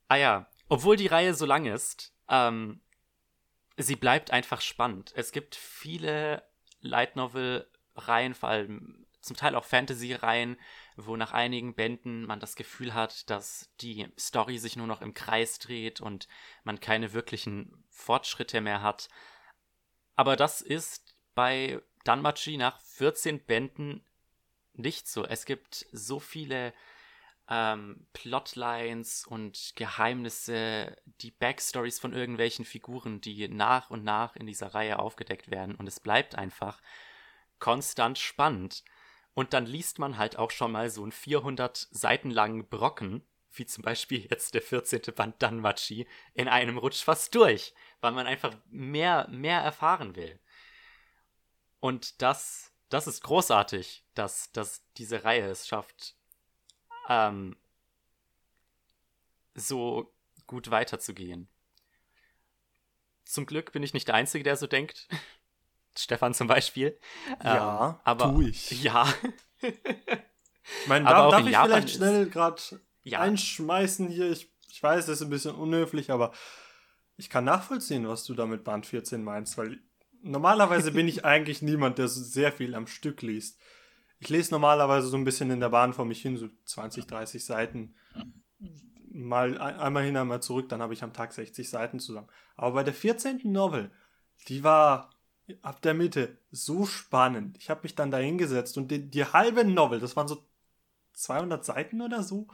[0.07, 2.81] Ah ja, obwohl die Reihe so lang ist, ähm,
[3.77, 5.11] sie bleibt einfach spannend.
[5.15, 6.43] Es gibt viele
[6.81, 10.57] Light Novel Reihen, vor allem zum Teil auch Fantasy-Reihen,
[10.95, 15.13] wo nach einigen Bänden man das Gefühl hat, dass die Story sich nur noch im
[15.13, 16.27] Kreis dreht und
[16.63, 19.09] man keine wirklichen Fortschritte mehr hat.
[20.15, 24.03] Aber das ist bei Danmachi nach 14 Bänden
[24.73, 25.25] nicht so.
[25.25, 26.73] Es gibt so viele
[27.49, 34.73] ähm, Plotlines und Geheimnisse, die Backstories von irgendwelchen Figuren, die nach und nach in dieser
[34.73, 35.75] Reihe aufgedeckt werden.
[35.75, 36.81] Und es bleibt einfach
[37.59, 38.83] konstant spannend.
[39.33, 43.65] Und dann liest man halt auch schon mal so einen 400 Seiten langen Brocken wie
[43.65, 45.01] zum Beispiel jetzt der 14.
[45.15, 50.39] Band Danmachi, in einem Rutsch fast durch, weil man einfach mehr, mehr erfahren will.
[51.79, 56.15] Und das, das ist großartig, dass, dass diese Reihe es schafft,
[57.07, 57.57] ähm,
[59.55, 60.13] so
[60.47, 61.49] gut weiterzugehen.
[63.25, 65.07] Zum Glück bin ich nicht der Einzige, der so denkt.
[65.97, 66.97] Stefan zum Beispiel.
[67.43, 68.83] Ja, ähm, aber tu ich.
[68.83, 69.07] Ja.
[69.61, 72.61] ich meine, darf, darf ich Japan vielleicht schnell gerade
[73.03, 73.19] ja.
[73.19, 74.31] einschmeißen hier?
[74.31, 76.31] Ich, ich weiß, das ist ein bisschen unhöflich, aber
[77.17, 79.79] ich kann nachvollziehen, was du da mit Band 14 meinst, weil
[80.21, 83.59] normalerweise bin ich eigentlich niemand, der so sehr viel am Stück liest.
[84.19, 87.43] Ich lese normalerweise so ein bisschen in der Bahn vor mich hin, so 20, 30
[87.43, 87.95] Seiten.
[89.11, 92.29] Mal einmal hin, einmal zurück, dann habe ich am Tag 60 Seiten zusammen.
[92.55, 93.41] Aber bei der 14.
[93.45, 93.91] Novel,
[94.47, 95.09] die war
[95.61, 97.57] ab der Mitte so spannend.
[97.57, 100.43] Ich habe mich dann da hingesetzt und die, die, halbe Novel, das waren so
[101.13, 102.47] 200 Seiten oder so.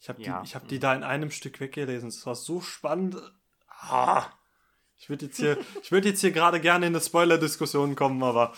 [0.00, 0.42] Ich habe ja.
[0.42, 2.08] die, hab die da in einem Stück weggelesen.
[2.08, 3.16] Es war so spannend.
[3.68, 4.26] Ah.
[4.96, 8.52] Ich würde jetzt hier, ich würde jetzt hier gerade gerne in eine Spoiler-Diskussion kommen, aber.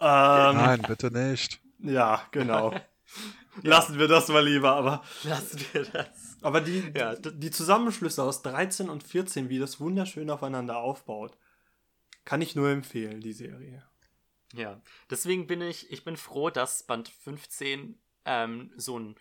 [0.00, 1.60] Ähm, Nein, bitte nicht.
[1.78, 2.74] Ja, genau.
[3.62, 5.02] Lassen wir das mal lieber, aber.
[5.24, 6.38] Lassen wir das.
[6.42, 7.14] Aber die, ja.
[7.16, 11.36] die Zusammenschlüsse aus 13 und 14, wie das wunderschön aufeinander aufbaut,
[12.24, 13.88] kann ich nur empfehlen, die Serie.
[14.52, 19.16] Ja, deswegen bin ich, ich bin froh, dass Band 15 ähm, so ein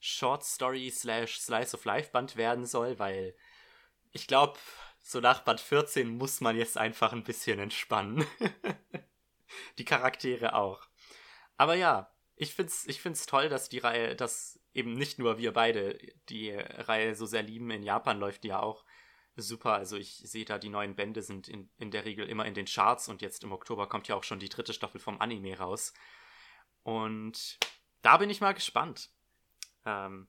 [0.00, 3.34] Short Story slash Slice of Life Band werden soll, weil
[4.12, 4.58] ich glaube,
[5.02, 8.26] so nach Band 14 muss man jetzt einfach ein bisschen entspannen.
[9.78, 10.86] die Charaktere auch.
[11.56, 15.52] Aber ja, ich find's, ich find's toll, dass die Reihe, dass eben nicht nur wir
[15.52, 17.70] beide die Reihe so sehr lieben.
[17.70, 18.84] In Japan läuft die ja auch
[19.36, 19.74] super.
[19.74, 22.66] Also ich sehe da, die neuen Bände sind in, in der Regel immer in den
[22.66, 25.92] Charts und jetzt im Oktober kommt ja auch schon die dritte Staffel vom Anime raus.
[26.82, 27.58] Und
[28.02, 29.10] da bin ich mal gespannt,
[29.84, 30.28] ähm,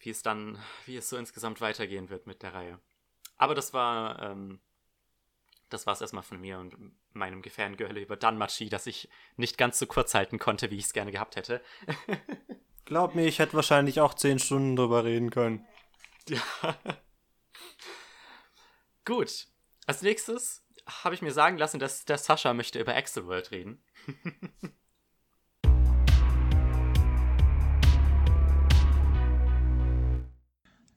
[0.00, 2.80] wie es dann, wie es so insgesamt weitergehen wird mit der Reihe.
[3.36, 4.60] Aber das war, ähm,
[5.68, 6.76] das war es erstmal von mir und
[7.12, 10.92] meinem Gefährengehölle über Danmachi, dass ich nicht ganz so kurz halten konnte, wie ich es
[10.92, 11.62] gerne gehabt hätte.
[12.84, 15.64] Glaub mir, ich hätte wahrscheinlich auch zehn Stunden drüber reden können.
[16.62, 16.76] Ja.
[19.04, 19.48] Gut.
[19.86, 23.82] Als nächstes habe ich mir sagen lassen, dass der Sascha möchte über Axel World reden.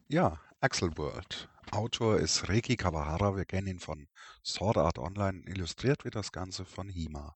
[0.08, 1.50] ja, Axel World.
[1.72, 3.36] Autor ist Reiki Kawahara.
[3.36, 4.08] Wir kennen ihn von
[4.46, 5.42] Sword Art Online.
[5.48, 7.36] Illustriert wird das Ganze von Hima.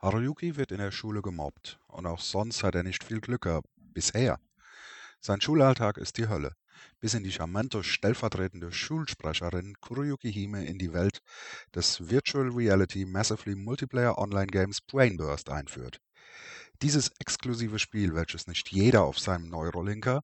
[0.00, 3.46] Haruyuki wird in der Schule gemobbt und auch sonst hat er nicht viel Glück.
[3.76, 4.40] Bisher.
[5.20, 6.56] Sein Schulalltag ist die Hölle
[7.00, 11.22] bis in die charmante stellvertretende Schulsprecherin Kuruyuki Hime in die Welt
[11.74, 16.00] des Virtual Reality Massively Multiplayer Online Games Brainburst einführt.
[16.82, 20.22] Dieses exklusive Spiel, welches nicht jeder auf seinem Neurolinker,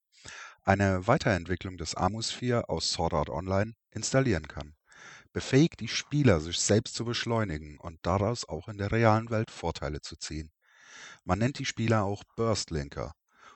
[0.65, 4.75] eine Weiterentwicklung des Amusphere aus Sword Art Online, installieren kann,
[5.33, 10.01] befähigt die Spieler, sich selbst zu beschleunigen und daraus auch in der realen Welt Vorteile
[10.01, 10.51] zu ziehen.
[11.25, 13.15] Man nennt die Spieler auch Burstlinker.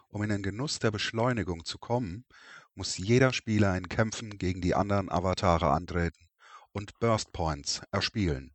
[0.08, 2.24] Um in den Genuss der Beschleunigung zu kommen,
[2.80, 6.30] muss jeder Spieler in Kämpfen gegen die anderen Avatare antreten
[6.72, 8.54] und Burst Points erspielen.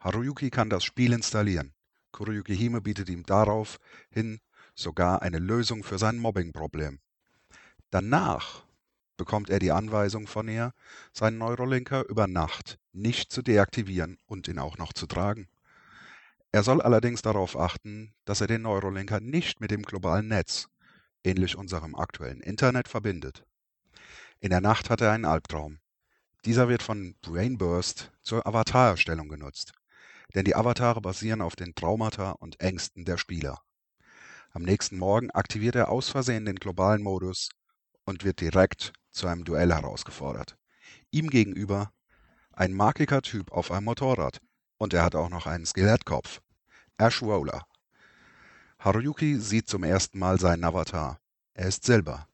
[0.00, 1.72] Haruyuki kann das Spiel installieren.
[2.10, 3.78] Kuruyuki Hime bietet ihm darauf
[4.10, 4.38] hin
[4.74, 7.00] sogar eine Lösung für sein Mobbing-Problem.
[7.88, 8.64] Danach
[9.16, 10.74] bekommt er die Anweisung von ihr,
[11.14, 15.48] seinen Neurolinker über Nacht nicht zu deaktivieren und ihn auch noch zu tragen.
[16.50, 20.68] Er soll allerdings darauf achten, dass er den Neurolinker nicht mit dem globalen Netz
[21.24, 23.44] ähnlich unserem aktuellen Internet, verbindet.
[24.40, 25.78] In der Nacht hat er einen Albtraum.
[26.44, 29.72] Dieser wird von Brainburst zur Avatarerstellung genutzt,
[30.34, 33.60] denn die Avatare basieren auf den Traumata und Ängsten der Spieler.
[34.50, 37.50] Am nächsten Morgen aktiviert er aus Versehen den globalen Modus
[38.04, 40.56] und wird direkt zu einem Duell herausgefordert.
[41.10, 41.92] Ihm gegenüber
[42.52, 44.40] ein markiger Typ auf einem Motorrad
[44.78, 46.40] und er hat auch noch einen Skelettkopf.
[46.98, 47.66] Ash Roller.
[48.84, 51.20] Haruyuki sieht zum ersten Mal seinen Avatar.
[51.54, 52.26] Er ist Silber.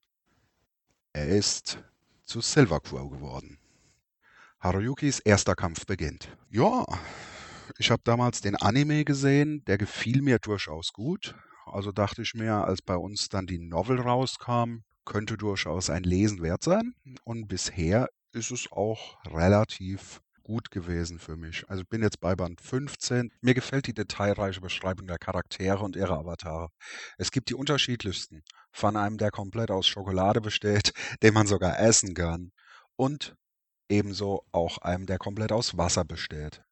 [1.13, 1.79] Er ist
[2.25, 3.59] zu Crow geworden.
[4.59, 6.35] Haruyukis erster Kampf beginnt.
[6.49, 6.87] Ja,
[7.77, 11.35] ich habe damals den Anime gesehen, der gefiel mir durchaus gut.
[11.67, 16.41] Also dachte ich mir, als bei uns dann die Novel rauskam, könnte durchaus ein Lesen
[16.41, 16.95] wert sein.
[17.25, 21.69] Und bisher ist es auch relativ gut gewesen für mich.
[21.69, 23.31] Also ich bin jetzt bei Band 15.
[23.43, 26.71] Mir gefällt die detailreiche Beschreibung der Charaktere und ihrer Avatare.
[27.19, 28.43] Es gibt die unterschiedlichsten.
[28.73, 32.53] Von einem, der komplett aus Schokolade besteht, den man sogar essen kann.
[32.97, 33.37] Und
[33.91, 36.63] ebenso auch einem, der komplett aus Wasser besteht.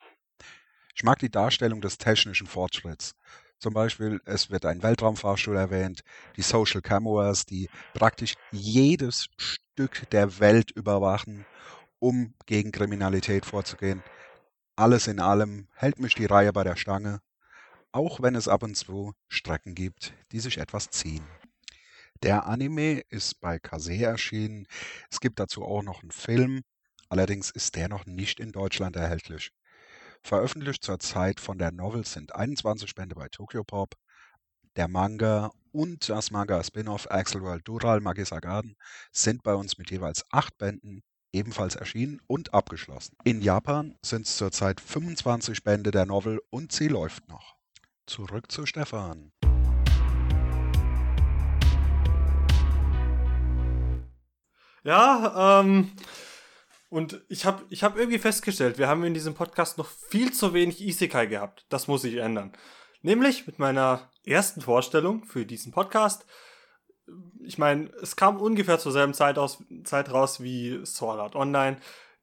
[0.94, 3.14] Ich mag die Darstellung des technischen Fortschritts.
[3.58, 6.00] Zum Beispiel, es wird ein Weltraumfahrstuhl erwähnt,
[6.36, 11.44] die Social Cameras, die praktisch jedes Stück der Welt überwachen,
[11.98, 14.02] um gegen Kriminalität vorzugehen.
[14.76, 17.20] Alles in allem hält mich die Reihe bei der Stange,
[17.92, 21.24] auch wenn es ab und zu Strecken gibt, die sich etwas ziehen.
[22.22, 24.66] Der Anime ist bei Kase erschienen.
[25.11, 26.62] Es gibt dazu auch noch einen Film,
[27.09, 29.50] allerdings ist der noch nicht in Deutschland erhältlich.
[30.22, 33.94] Veröffentlicht zur Zeit von der Novel sind 21 Bände bei Tokyopop.
[34.76, 38.76] Der Manga und das Manga-Spin-off Axelworld Dural Magisa Garden
[39.12, 43.16] sind bei uns mit jeweils acht Bänden ebenfalls erschienen und abgeschlossen.
[43.24, 47.56] In Japan sind es zurzeit 25 Bände der Novel und sie läuft noch.
[48.06, 49.32] Zurück zu Stefan.
[54.84, 55.90] Ja, ähm,
[56.88, 60.54] und ich habe ich hab irgendwie festgestellt, wir haben in diesem Podcast noch viel zu
[60.54, 61.66] wenig Isekai gehabt.
[61.68, 62.52] Das muss sich ändern.
[63.02, 66.24] Nämlich mit meiner ersten Vorstellung für diesen Podcast.
[67.45, 71.77] Ich meine, es kam ungefähr zur selben Zeit, aus, Zeit raus wie Sword Art Online.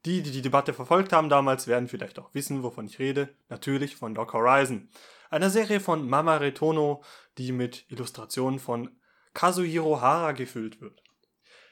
[0.05, 3.29] Die, die die Debatte verfolgt haben damals, werden vielleicht auch wissen, wovon ich rede.
[3.47, 4.89] Natürlich von Doc Horizon.
[5.29, 7.03] Einer Serie von Mama Retono,
[7.37, 8.91] die mit Illustrationen von
[9.33, 11.01] Kazuhiro Hara gefüllt wird.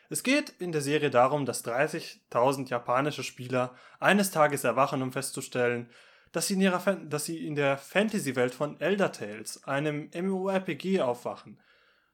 [0.10, 5.90] Es geht in der Serie darum, dass 30.000 japanische Spieler eines Tages erwachen, um festzustellen,
[6.32, 11.02] dass sie in, ihrer Fan dass sie in der Fantasy-Welt von Elder Tales, einem MMORPG,
[11.02, 11.62] aufwachen.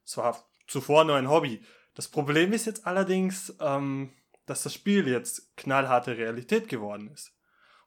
[0.06, 1.62] Es war zuvor nur ein Hobby.
[1.95, 4.13] Das Problem ist jetzt allerdings, ähm,
[4.45, 7.34] dass das Spiel jetzt knallharte Realität geworden ist.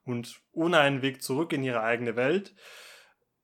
[0.05, 2.55] Und ohne einen Weg zurück in ihre eigene Welt,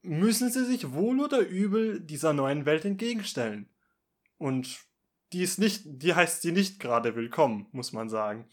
[0.03, 3.69] müssen sie sich wohl oder übel dieser neuen Welt entgegenstellen.
[4.39, 4.81] Und
[5.33, 8.49] die ist nicht, die heißt sie nicht gerade willkommen, muss man sagen.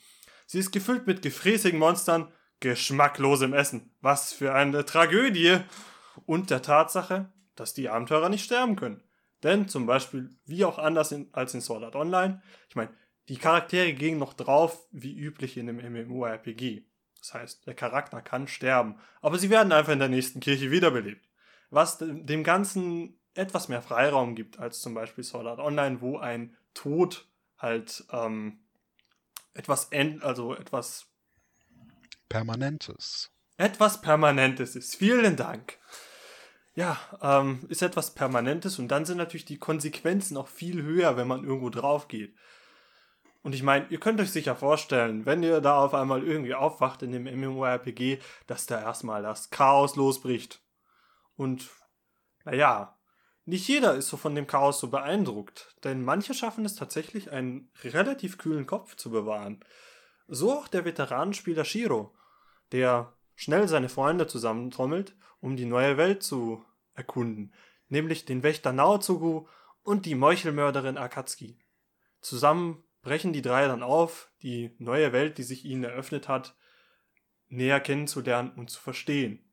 [0.46, 3.96] Sie ist gefüllt mit gefräßigen Monstern, geschmacklosem Essen.
[4.02, 5.60] Was für eine Tragödie!
[6.26, 9.04] Und der Tatsache, dass die Abenteurer nicht sterben können.
[9.44, 12.92] Denn zum Beispiel, wie auch anders in, als in Sword Art Online, ich meine,
[13.30, 16.84] die Charaktere gehen noch drauf, wie üblich in einem MMORPG.
[17.20, 21.26] Das heißt, der Charakter kann sterben, aber sie werden einfach in der nächsten Kirche wiederbelebt.
[21.70, 26.56] Was dem Ganzen etwas mehr Freiraum gibt als zum Beispiel Sword Art Online, wo ein
[26.74, 27.28] Tod
[27.58, 28.60] halt ähm,
[29.54, 31.08] etwas end, also etwas
[32.30, 33.32] Permanentes.
[33.58, 34.96] Etwas Permanentes ist.
[34.96, 35.78] Vielen Dank.
[36.76, 41.28] Ja, ähm, ist etwas Permanentes und dann sind natürlich die Konsequenzen auch viel höher, wenn
[41.28, 42.36] man irgendwo drauf geht.
[43.44, 47.04] Und ich meine, ihr könnt euch sicher vorstellen, wenn ihr da auf einmal irgendwie aufwacht
[47.04, 50.62] in dem MMORPG, dass da erstmal das Chaos losbricht.
[51.36, 51.70] Und
[52.46, 52.98] naja,
[53.46, 57.70] nicht jeder ist so von dem Chaos so beeindruckt, denn manche schaffen es tatsächlich, einen
[57.84, 59.60] relativ kühlen Kopf zu bewahren.
[60.28, 62.16] So auch der Veteranenspieler Shiro,
[62.72, 67.54] der schnell seine Freunde zusammentrommelt, um die neue Welt zu erkunden,
[67.90, 69.48] nämlich den Wächter Naozugu
[69.84, 71.60] und die Meuchelmörderin Akatsuki.
[72.22, 76.56] Zusammen brechen die drei dann auf, die neue Welt, die sich ihnen eröffnet hat,
[77.50, 79.44] näher kennenzulernen und zu verstehen.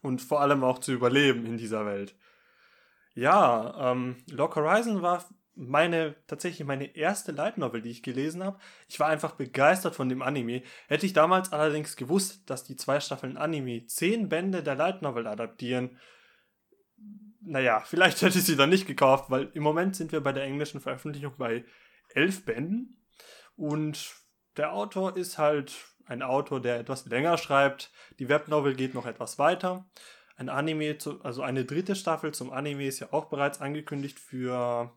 [0.00, 2.16] Und vor allem auch zu überleben in dieser Welt.
[3.14, 5.24] Ja, ähm, Lock Horizon war
[5.56, 8.58] meine tatsächlich meine erste Light Novel, die ich gelesen habe.
[8.88, 10.62] Ich war einfach begeistert von dem Anime.
[10.88, 15.26] Hätte ich damals allerdings gewusst, dass die zwei Staffeln Anime zehn Bände der Light Novel
[15.26, 15.98] adaptieren,
[17.40, 20.44] naja, vielleicht hätte ich sie dann nicht gekauft, weil im Moment sind wir bei der
[20.44, 21.64] englischen Veröffentlichung bei
[22.14, 23.04] elf Bänden
[23.56, 24.14] und
[24.56, 25.74] der Autor ist halt
[26.06, 27.90] ein Autor, der etwas länger schreibt.
[28.18, 29.86] Die Webnovel geht noch etwas weiter
[30.36, 34.92] ein Anime, zu, also eine dritte Staffel zum Anime ist ja auch bereits angekündigt für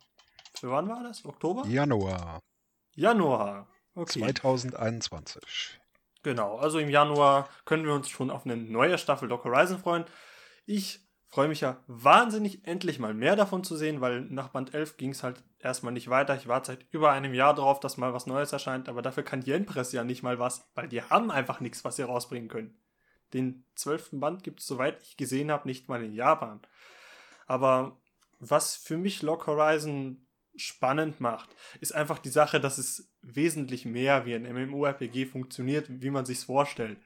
[0.63, 1.25] wann war das?
[1.25, 1.65] Oktober?
[1.67, 2.39] Januar.
[2.95, 3.67] Januar.
[3.95, 4.19] Okay.
[4.19, 5.79] 2021.
[6.23, 10.05] Genau, also im Januar können wir uns schon auf eine neue Staffel Doc Horizon freuen.
[10.65, 14.97] Ich freue mich ja wahnsinnig, endlich mal mehr davon zu sehen, weil nach Band 11
[14.97, 16.35] ging es halt erstmal nicht weiter.
[16.35, 19.43] Ich warte seit über einem Jahr drauf, dass mal was Neues erscheint, aber dafür kann
[19.45, 22.77] Yen Press ja nicht mal was, weil die haben einfach nichts, was sie rausbringen können.
[23.33, 26.61] Den zwölften Band gibt es, soweit ich gesehen habe, nicht mal in Japan.
[27.45, 27.97] Aber
[28.39, 30.26] was für mich Lock Horizon
[30.57, 36.09] spannend macht, ist einfach die Sache, dass es wesentlich mehr wie ein MMORPG funktioniert, wie
[36.09, 36.99] man sich vorstellt.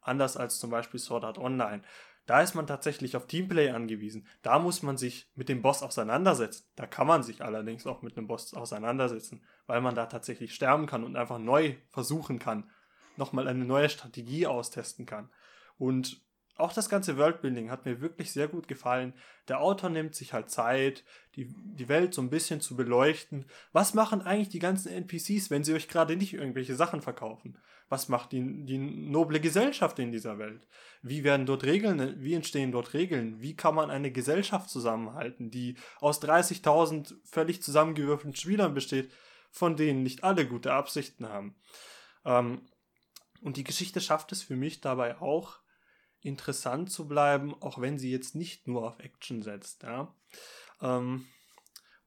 [0.00, 1.82] Anders als zum Beispiel Sword Art Online.
[2.26, 4.26] Da ist man tatsächlich auf Teamplay angewiesen.
[4.42, 6.66] Da muss man sich mit dem Boss auseinandersetzen.
[6.76, 10.86] Da kann man sich allerdings auch mit einem Boss auseinandersetzen, weil man da tatsächlich sterben
[10.86, 12.70] kann und einfach neu versuchen kann,
[13.16, 15.30] nochmal eine neue Strategie austesten kann.
[15.78, 16.20] Und
[16.58, 19.14] auch das ganze Worldbuilding hat mir wirklich sehr gut gefallen.
[19.46, 21.04] Der Autor nimmt sich halt Zeit,
[21.36, 23.44] die, die Welt so ein bisschen zu beleuchten.
[23.72, 27.56] Was machen eigentlich die ganzen NPCs, wenn sie euch gerade nicht irgendwelche Sachen verkaufen?
[27.88, 30.66] Was macht die, die noble Gesellschaft in dieser Welt?
[31.00, 33.40] Wie werden dort Regeln, wie entstehen dort Regeln?
[33.40, 39.12] Wie kann man eine Gesellschaft zusammenhalten, die aus 30.000 völlig zusammengewürfelten Spielern besteht,
[39.50, 41.54] von denen nicht alle gute Absichten haben?
[42.24, 42.62] Ähm,
[43.42, 45.60] und die Geschichte schafft es für mich dabei auch,
[46.20, 49.82] interessant zu bleiben, auch wenn sie jetzt nicht nur auf Action setzt.
[49.82, 50.14] Ja?
[50.80, 51.26] Ähm,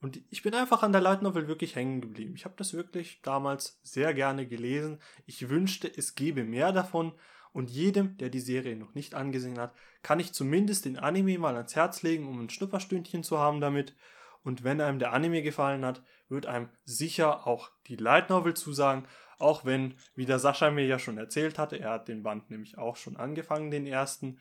[0.01, 2.33] und ich bin einfach an der Light Novel wirklich hängen geblieben.
[2.35, 4.99] Ich habe das wirklich damals sehr gerne gelesen.
[5.25, 7.13] Ich wünschte, es gäbe mehr davon.
[7.53, 11.55] Und jedem, der die Serie noch nicht angesehen hat, kann ich zumindest den Anime mal
[11.55, 13.95] ans Herz legen, um ein Schnupperstündchen zu haben damit.
[14.43, 19.05] Und wenn einem der Anime gefallen hat, wird einem sicher auch die Light Novel zusagen.
[19.41, 22.77] Auch wenn, wie der Sascha mir ja schon erzählt hatte, er hat den Band nämlich
[22.77, 24.37] auch schon angefangen, den ersten,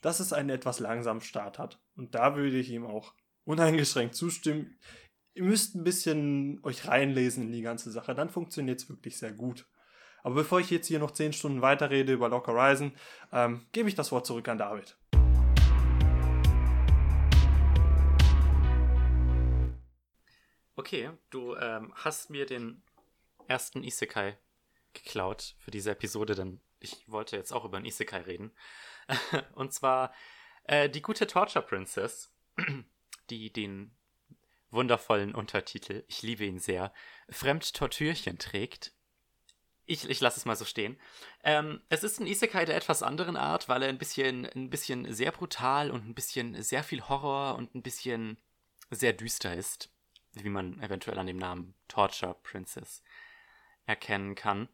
[0.00, 1.78] dass es einen etwas langsamen Start hat.
[1.94, 4.76] Und da würde ich ihm auch uneingeschränkt zustimmen.
[5.34, 9.30] Ihr müsst ein bisschen euch reinlesen in die ganze Sache, dann funktioniert es wirklich sehr
[9.30, 9.68] gut.
[10.24, 12.92] Aber bevor ich jetzt hier noch 10 Stunden weiterrede über Lock Horizon,
[13.30, 14.96] ähm, gebe ich das Wort zurück an David.
[20.76, 22.82] Okay, du ähm, hast mir den
[23.48, 24.36] ersten Isekai
[24.92, 28.52] geklaut für diese Episode, denn ich wollte jetzt auch über einen Isekai reden.
[29.54, 30.14] Und zwar
[30.64, 32.32] äh, die gute Torture Princess,
[33.30, 33.94] die den
[34.70, 36.92] wundervollen Untertitel, ich liebe ihn sehr,
[37.28, 38.92] Fremdtortürchen trägt.
[39.86, 40.98] Ich, ich lasse es mal so stehen.
[41.42, 45.12] Ähm, es ist ein Isekai der etwas anderen Art, weil er ein bisschen, ein bisschen
[45.12, 48.38] sehr brutal und ein bisschen sehr viel Horror und ein bisschen
[48.90, 49.90] sehr düster ist,
[50.32, 53.02] wie man eventuell an dem Namen Torture Princess
[53.86, 54.68] erkennen kann.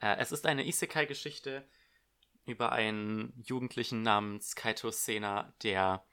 [0.00, 1.68] Äh, es ist eine Isekai-Geschichte
[2.46, 6.04] über einen Jugendlichen namens Kaito Sena, der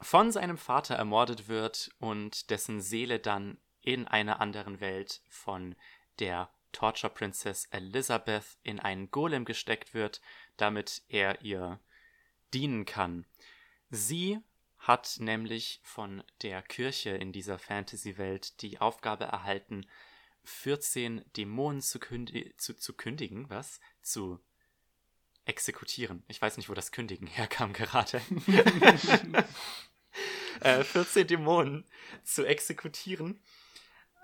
[0.00, 5.74] von seinem Vater ermordet wird und dessen Seele dann in einer anderen Welt von
[6.18, 10.20] der Torture Princess Elizabeth in einen Golem gesteckt wird,
[10.56, 11.80] damit er ihr
[12.52, 13.24] dienen kann.
[13.88, 14.38] Sie
[14.78, 19.86] hat nämlich von der Kirche in dieser Fantasy-Welt die Aufgabe erhalten,
[20.46, 23.80] 14 Dämonen zu, kündi zu, zu kündigen, was?
[24.02, 24.40] Zu
[25.44, 26.22] exekutieren.
[26.28, 28.20] Ich weiß nicht, wo das Kündigen herkam gerade.
[30.60, 31.84] äh, 14 Dämonen
[32.24, 33.40] zu exekutieren,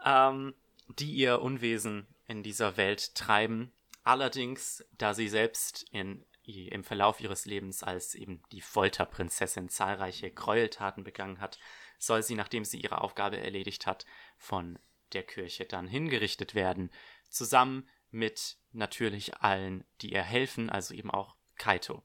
[0.05, 0.55] ähm,
[0.89, 3.73] die ihr Unwesen in dieser Welt treiben.
[4.05, 11.05] Allerdings, da sie selbst in, im Verlauf ihres Lebens als eben die Folterprinzessin zahlreiche Gräueltaten
[11.05, 11.59] begangen hat,
[11.99, 14.07] soll sie, nachdem sie ihre Aufgabe erledigt hat,
[14.37, 14.79] von
[15.15, 16.91] der Kirche dann hingerichtet werden,
[17.29, 22.03] zusammen mit natürlich allen, die ihr helfen, also eben auch Kaito.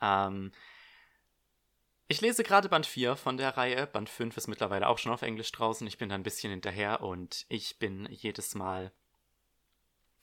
[0.00, 0.52] Ähm,
[2.08, 3.86] ich lese gerade Band 4 von der Reihe.
[3.86, 5.86] Band 5 ist mittlerweile auch schon auf Englisch draußen.
[5.86, 8.92] Ich bin da ein bisschen hinterher und ich bin jedes Mal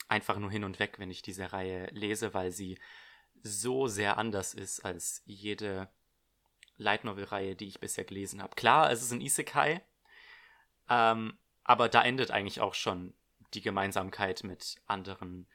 [0.08, 2.80] einfach nur hin und weg, wenn ich diese Reihe lese, weil sie
[3.42, 5.90] so sehr anders ist als jede
[6.78, 8.56] Light Novel Reihe, die ich bisher gelesen habe.
[8.56, 9.82] Klar, es ist ein Isekai,
[10.90, 13.14] ähm, aber da endet eigentlich auch schon
[13.54, 15.48] die Gemeinsamkeit mit anderen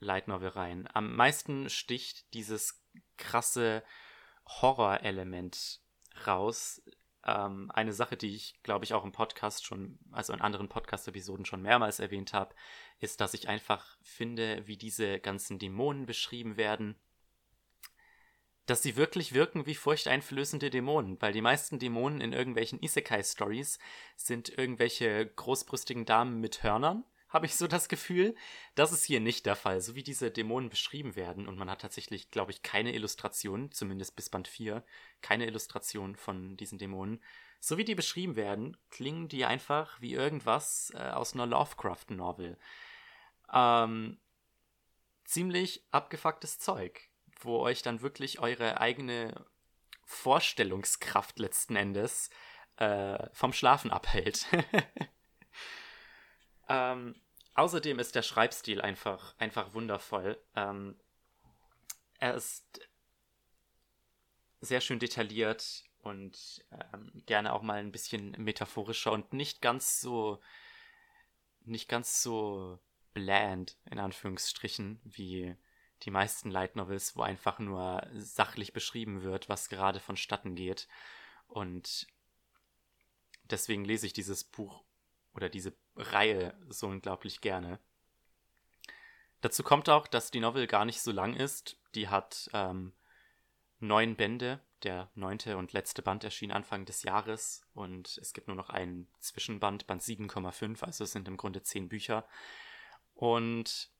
[0.00, 0.88] Reihen.
[0.92, 2.84] Am meisten sticht dieses
[3.16, 3.82] krasse
[4.46, 5.80] Horrorelement
[6.26, 6.82] raus.
[7.24, 11.44] Ähm, eine Sache, die ich, glaube ich, auch im Podcast schon, also in anderen Podcast-Episoden
[11.44, 12.54] schon mehrmals erwähnt habe,
[12.98, 16.96] ist, dass ich einfach finde, wie diese ganzen Dämonen beschrieben werden,
[18.66, 23.78] dass sie wirklich wirken wie furchteinflößende Dämonen, weil die meisten Dämonen in irgendwelchen Isekai-Stories
[24.16, 28.34] sind irgendwelche großbrüstigen Damen mit Hörnern habe ich so das Gefühl.
[28.74, 31.46] Das ist hier nicht der Fall, so wie diese Dämonen beschrieben werden.
[31.46, 34.82] Und man hat tatsächlich, glaube ich, keine Illustration, zumindest bis Band 4,
[35.20, 37.22] keine Illustration von diesen Dämonen.
[37.60, 42.58] So wie die beschrieben werden, klingen die einfach wie irgendwas äh, aus einer Lovecraft-Novel.
[43.52, 44.18] Ähm,
[45.24, 49.46] ziemlich abgefucktes Zeug, wo euch dann wirklich eure eigene
[50.04, 52.30] Vorstellungskraft letzten Endes
[52.76, 54.46] äh, vom Schlafen abhält.
[56.68, 57.14] Ähm,
[57.54, 60.42] außerdem ist der Schreibstil einfach, einfach wundervoll.
[60.54, 60.98] Ähm,
[62.18, 62.80] er ist
[64.60, 70.40] sehr schön detailliert und ähm, gerne auch mal ein bisschen metaphorischer und nicht ganz so
[71.60, 72.78] nicht ganz so
[73.12, 75.56] bland in Anführungsstrichen wie
[76.02, 80.88] die meisten Light Novels, wo einfach nur sachlich beschrieben wird, was gerade vonstatten geht.
[81.48, 82.06] Und
[83.44, 84.84] deswegen lese ich dieses Buch
[85.34, 87.78] oder diese Reihe so unglaublich gerne.
[89.40, 91.78] Dazu kommt auch, dass die Novel gar nicht so lang ist.
[91.94, 92.92] Die hat ähm,
[93.78, 94.60] neun Bände.
[94.82, 99.08] Der neunte und letzte Band erschien Anfang des Jahres und es gibt nur noch einen
[99.20, 102.28] Zwischenband, Band 7,5, also es sind im Grunde zehn Bücher.
[103.14, 103.90] Und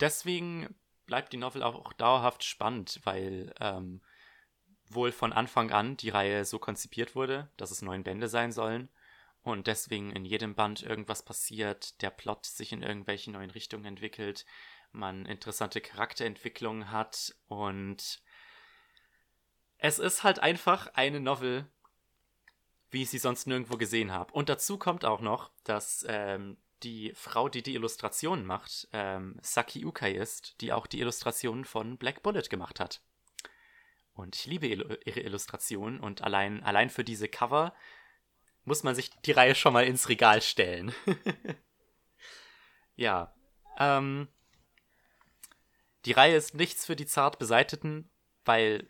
[0.00, 0.74] deswegen
[1.06, 4.02] bleibt die Novel auch, dauerhaft spannend, weil ähm,
[4.88, 8.88] wohl von Anfang an die Reihe so konzipiert wurde, dass es neun Bände sein sollen
[9.42, 14.44] und deswegen in jedem Band irgendwas passiert, der Plot sich in irgendwelche neuen Richtungen entwickelt,
[14.92, 18.22] man interessante Charakterentwicklungen hat und
[19.78, 21.66] es ist halt einfach eine Novel,
[22.90, 24.32] wie ich sie sonst nirgendwo gesehen habe.
[24.32, 26.56] Und dazu kommt auch noch, dass ähm,
[26.86, 31.98] die Frau, die die Illustrationen macht, ähm, Saki Ukai ist, die auch die Illustrationen von
[31.98, 33.00] Black Bullet gemacht hat.
[34.14, 37.74] Und ich liebe ihre Illustrationen und allein, allein für diese Cover
[38.64, 40.94] muss man sich die Reihe schon mal ins Regal stellen.
[42.96, 43.34] ja.
[43.78, 44.28] Ähm,
[46.04, 48.08] die Reihe ist nichts für die zart Beseiteten,
[48.44, 48.88] weil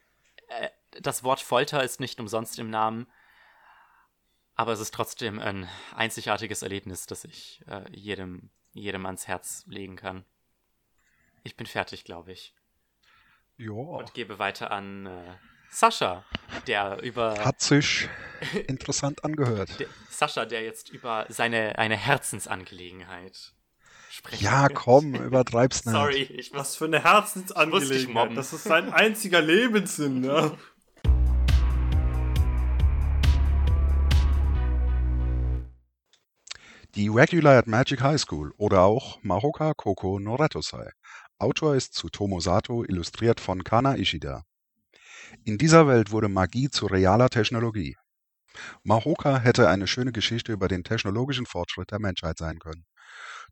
[0.49, 0.69] äh,
[1.01, 3.07] das Wort Folter ist nicht umsonst im Namen.
[4.57, 9.97] Aber es ist trotzdem ein einzigartiges Erlebnis, das ich äh, jedem, jedem ans Herz legen
[9.97, 10.25] kann.
[11.45, 12.55] Ich bin fertig, glaube ich.
[13.59, 13.73] Ja.
[13.73, 15.37] Und gebe weiter an äh,
[15.71, 16.25] Sascha,
[16.67, 17.45] der über.
[17.45, 18.09] Hat sich
[18.67, 19.79] interessant angehört.
[19.79, 23.53] Der, Sascha, der jetzt über seine eine Herzensangelegenheit
[24.09, 25.95] sprechen Ja, komm, übertreib's nicht.
[25.95, 26.61] Sorry, ich muss.
[26.61, 28.37] Was für eine Herzensangelegenheit.
[28.37, 30.57] Das ist sein einziger Lebenssinn, ja.
[36.97, 40.89] Die Regular at Magic High School oder auch Mahoka Koko no Retosai.
[41.39, 44.45] Autor ist Tsutomu Sato, illustriert von Kana Ishida.
[45.45, 47.97] In dieser Welt wurde Magie zu realer Technologie.
[48.83, 52.87] Mahoka hätte eine schöne Geschichte über den technologischen Fortschritt der Menschheit sein können.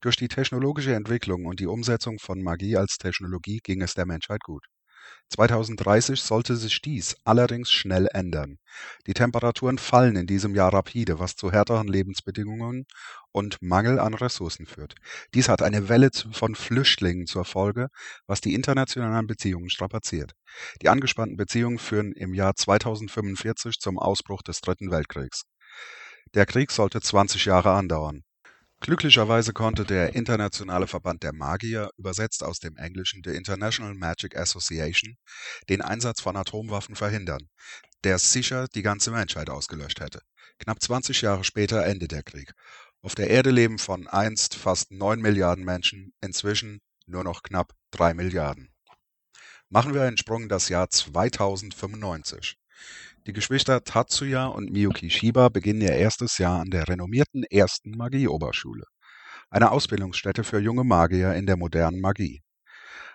[0.00, 4.42] Durch die technologische Entwicklung und die Umsetzung von Magie als Technologie ging es der Menschheit
[4.42, 4.64] gut.
[5.30, 8.58] 2030 sollte sich dies allerdings schnell ändern.
[9.06, 12.86] Die Temperaturen fallen in diesem Jahr rapide, was zu härteren Lebensbedingungen
[13.32, 14.94] und Mangel an Ressourcen führt.
[15.34, 17.88] Dies hat eine Welle von Flüchtlingen zur Folge,
[18.26, 20.32] was die internationalen Beziehungen strapaziert.
[20.82, 25.44] Die angespannten Beziehungen führen im Jahr 2045 zum Ausbruch des Dritten Weltkriegs.
[26.34, 28.24] Der Krieg sollte 20 Jahre andauern.
[28.84, 35.16] Glücklicherweise konnte der Internationale Verband der Magier, übersetzt aus dem Englischen The International Magic Association,
[35.70, 37.48] den Einsatz von Atomwaffen verhindern,
[38.04, 40.20] der sicher die ganze Menschheit ausgelöscht hätte.
[40.58, 42.52] Knapp 20 Jahre später endet der Krieg.
[43.00, 48.12] Auf der Erde leben von einst fast 9 Milliarden Menschen, inzwischen nur noch knapp 3
[48.12, 48.70] Milliarden.
[49.70, 52.58] Machen wir einen Sprung in das Jahr 2095.
[53.26, 58.84] Die Geschwister Tatsuya und Miyuki Shiba beginnen ihr erstes Jahr an der renommierten ersten Magieoberschule,
[59.48, 62.42] einer Ausbildungsstätte für junge Magier in der modernen Magie.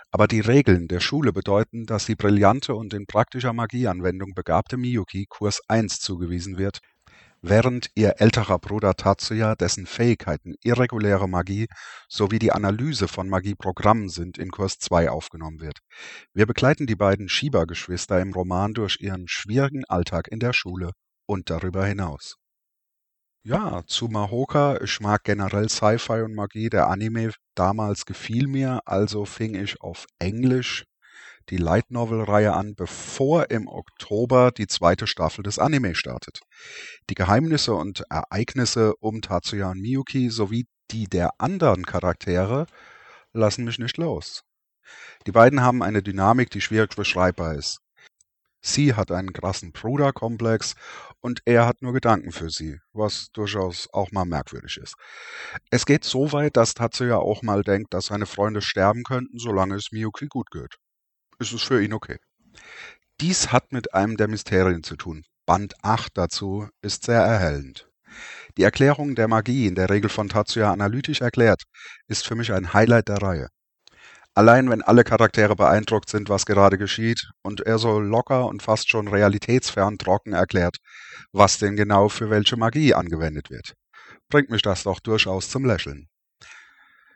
[0.10, 5.28] Aber die Regeln der Schule bedeuten, dass die brillante und in praktischer Magieanwendung begabte Miyuki
[5.30, 6.80] Kurs 1 zugewiesen wird,
[7.42, 11.68] während ihr älterer Bruder Tatsuya, dessen Fähigkeiten irreguläre Magie
[12.08, 15.80] sowie die Analyse von Magieprogrammen sind, in Kurs 2 aufgenommen wird.
[16.34, 20.92] Wir begleiten die beiden Shiba-Geschwister im Roman durch ihren schwierigen Alltag in der Schule
[21.26, 22.36] und darüber hinaus.
[23.44, 26.70] Ja, zu Mahoka, ich mag generell Sci-Fi und Magie.
[26.70, 30.84] Der Anime damals gefiel mir, also fing ich auf Englisch
[31.50, 36.42] die Light Novel-Reihe an, bevor im Oktober die zweite Staffel des Anime startet.
[37.10, 42.66] Die Geheimnisse und Ereignisse um Tatsuya und Miyuki sowie die der anderen Charaktere
[43.34, 44.44] lassen mich nicht los.
[45.28, 47.80] Die beiden haben eine Dynamik, die schwierig beschreibbar ist.
[48.62, 50.76] Sie hat einen krassen Bruderkomplex
[51.22, 54.96] und er hat nur Gedanken für sie, was durchaus auch mal merkwürdig ist.
[55.70, 59.76] Es geht so weit, dass Tatsuya auch mal denkt, dass seine Freunde sterben könnten, solange
[59.76, 60.76] es Miyuki gut geht.
[61.40, 62.18] Ist es für ihn okay.
[63.22, 65.24] Dies hat mit einem der Mysterien zu tun.
[65.46, 67.90] Band 8 dazu ist sehr erhellend.
[68.58, 71.64] Die Erklärung der Magie, in der Regel von Tatsuya analytisch erklärt,
[72.08, 73.48] ist für mich ein Highlight der Reihe.
[74.34, 78.90] Allein wenn alle Charaktere beeindruckt sind, was gerade geschieht, und er so locker und fast
[78.90, 80.78] schon realitätsfern trocken erklärt,
[81.32, 83.76] was denn genau für welche Magie angewendet wird,
[84.28, 86.10] bringt mich das doch durchaus zum Lächeln.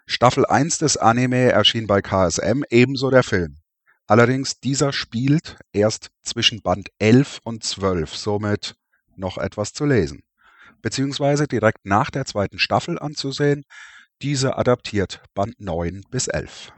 [0.05, 3.62] Staffel 1 des Anime erschien bei KSM, ebenso der Film.
[4.07, 8.75] Allerdings dieser spielt erst zwischen Band 11 und 12, somit
[9.15, 10.23] noch etwas zu lesen.
[10.81, 13.63] Beziehungsweise direkt nach der zweiten Staffel anzusehen,
[14.21, 16.73] diese adaptiert Band 9 bis 11.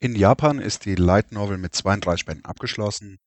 [0.00, 3.18] In Japan ist die Light Novel mit 32 Bänden abgeschlossen.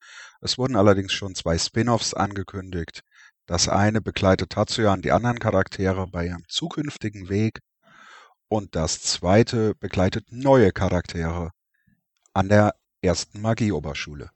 [0.42, 3.02] Es wurden allerdings schon zwei Spin-offs angekündigt.
[3.46, 7.60] Das eine begleitet Tatsuya und die anderen Charaktere bei ihrem zukünftigen Weg
[8.50, 11.52] Und das zweite begleitet neue Charaktere
[12.34, 14.30] an der ersten Magieoberschule.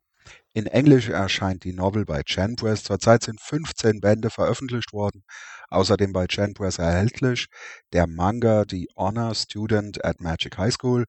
[0.53, 2.83] In Englisch erscheint die Novel bei Chanpress.
[2.83, 5.23] Zurzeit sind 15 Bände veröffentlicht worden.
[5.69, 7.47] Außerdem bei Chanpress erhältlich
[7.91, 11.05] der Manga The Honor Student at Magic High School,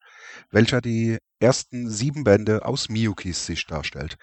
[0.51, 4.16] welcher die ersten sieben Bände aus Miyukis Sicht darstellt.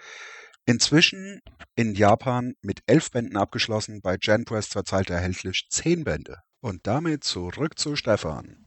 [0.66, 1.40] Inzwischen
[1.74, 6.38] in Japan mit elf Bänden abgeschlossen, bei Chanpress zurzeit erhältlich zehn Bände.
[6.60, 8.63] Und damit zurück zu Stefan.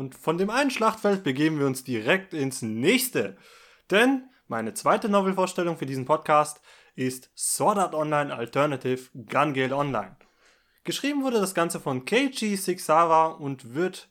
[0.00, 3.36] Und von dem einen Schlachtfeld begeben wir uns direkt ins nächste.
[3.90, 6.62] Denn meine zweite Novelvorstellung für diesen Podcast
[6.94, 10.16] ist Sword Art Online Alternative Gun Gale Online.
[10.84, 14.08] Geschrieben wurde das Ganze von Keiichi Sixawa und wird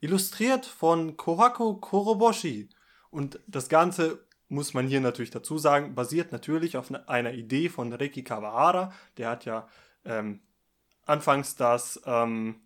[0.00, 2.68] illustriert von Kohaku Koroboshi.
[3.10, 7.68] Und das Ganze muss man hier natürlich dazu sagen, basiert natürlich auf ne-, einer Idee
[7.68, 8.92] von Reiki Kawahara.
[9.16, 9.66] Der hat ja
[10.04, 10.38] ähm,
[11.04, 12.60] anfangs das ähm,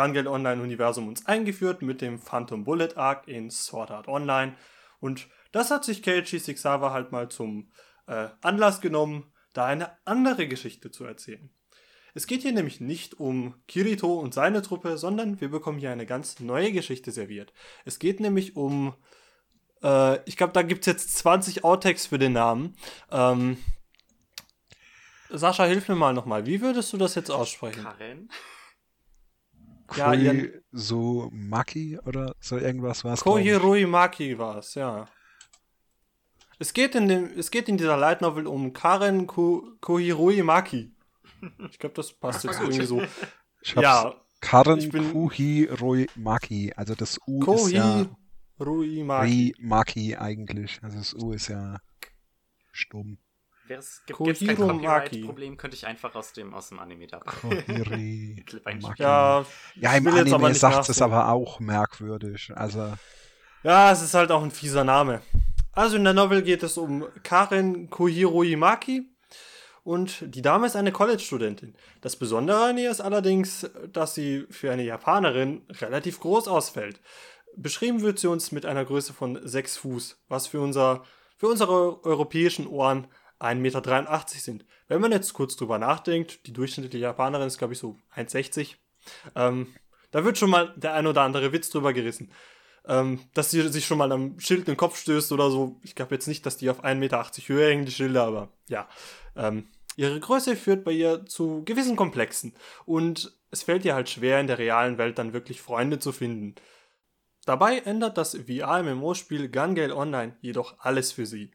[0.00, 4.54] Gun Gale Online Universum uns eingeführt mit dem Phantom Bullet Arc in Sword Art Online.
[4.98, 7.70] Und das hat sich Keiichi Sixawa halt mal zum
[8.06, 11.50] äh, Anlass genommen, da eine andere Geschichte zu erzählen.
[12.14, 16.06] Es geht hier nämlich nicht um Kirito und seine Truppe, sondern wir bekommen hier eine
[16.06, 17.52] ganz neue Geschichte serviert.
[17.84, 18.94] Es geht nämlich um,
[19.82, 22.74] äh, ich glaube, da gibt es jetzt 20 Outtakes für den Namen.
[23.10, 23.58] Ähm,
[25.28, 26.46] Sascha, hilf mir mal nochmal.
[26.46, 27.82] Wie würdest du das jetzt aussprechen?
[27.82, 28.30] Karen?
[29.96, 33.20] Ja, Ian- Koizumaki oder so irgendwas war es.
[33.20, 35.06] Kohirui Maki war es, ja.
[36.58, 40.92] Es geht, in dem, es geht in dieser Light Novel um Karen Ko Kohirui Maki.
[41.70, 43.02] Ich glaube, das passt jetzt irgendwie so.
[43.62, 46.72] Ich hab's Ja, Karen ich bin- Kuhiroi Maki.
[46.76, 48.06] Also das U ist ja
[48.58, 49.26] Kohirui Maki.
[49.26, 50.78] Ri Maki eigentlich.
[50.82, 51.78] Also das U ist ja
[52.72, 53.18] stumm.
[53.70, 54.66] Gibt es kein Kohiro.
[54.66, 58.44] Copyright-Problem, könnte ich einfach aus dem, aus dem Anime da Kohiri
[58.80, 59.02] Maki.
[59.02, 59.44] Ja,
[59.76, 62.50] Ja, im Anime sagt es aber auch merkwürdig.
[62.54, 62.94] Also,
[63.62, 65.22] Ja, es ist halt auch ein fieser Name.
[65.72, 69.08] Also in der Novel geht es um Karen Kohiro Imaki
[69.84, 71.76] und die Dame ist eine College-Studentin.
[72.00, 77.00] Das Besondere an ihr ist allerdings, dass sie für eine Japanerin relativ groß ausfällt.
[77.56, 81.04] Beschrieben wird sie uns mit einer Größe von 6 Fuß, was für, unser,
[81.36, 83.06] für unsere europäischen Ohren
[83.40, 84.66] 1,83 Meter sind.
[84.88, 88.76] Wenn man jetzt kurz drüber nachdenkt, die durchschnittliche Japanerin ist, glaube ich, so 1,60.
[89.34, 89.68] Ähm,
[90.10, 92.30] da wird schon mal der ein oder andere Witz drüber gerissen
[92.86, 95.78] ähm, dass sie sich schon mal am Schild in den Kopf stößt oder so.
[95.82, 98.88] Ich glaube jetzt nicht, dass die auf 1,80 Meter Höhe hängen, die Schilder, aber ja.
[99.36, 102.54] Ähm, ihre Größe führt bei ihr zu gewissen Komplexen
[102.86, 106.54] und es fällt ihr halt schwer, in der realen Welt dann wirklich Freunde zu finden.
[107.44, 111.52] Dabei ändert das VR-MMO-Spiel Gun Gale Online jedoch alles für sie.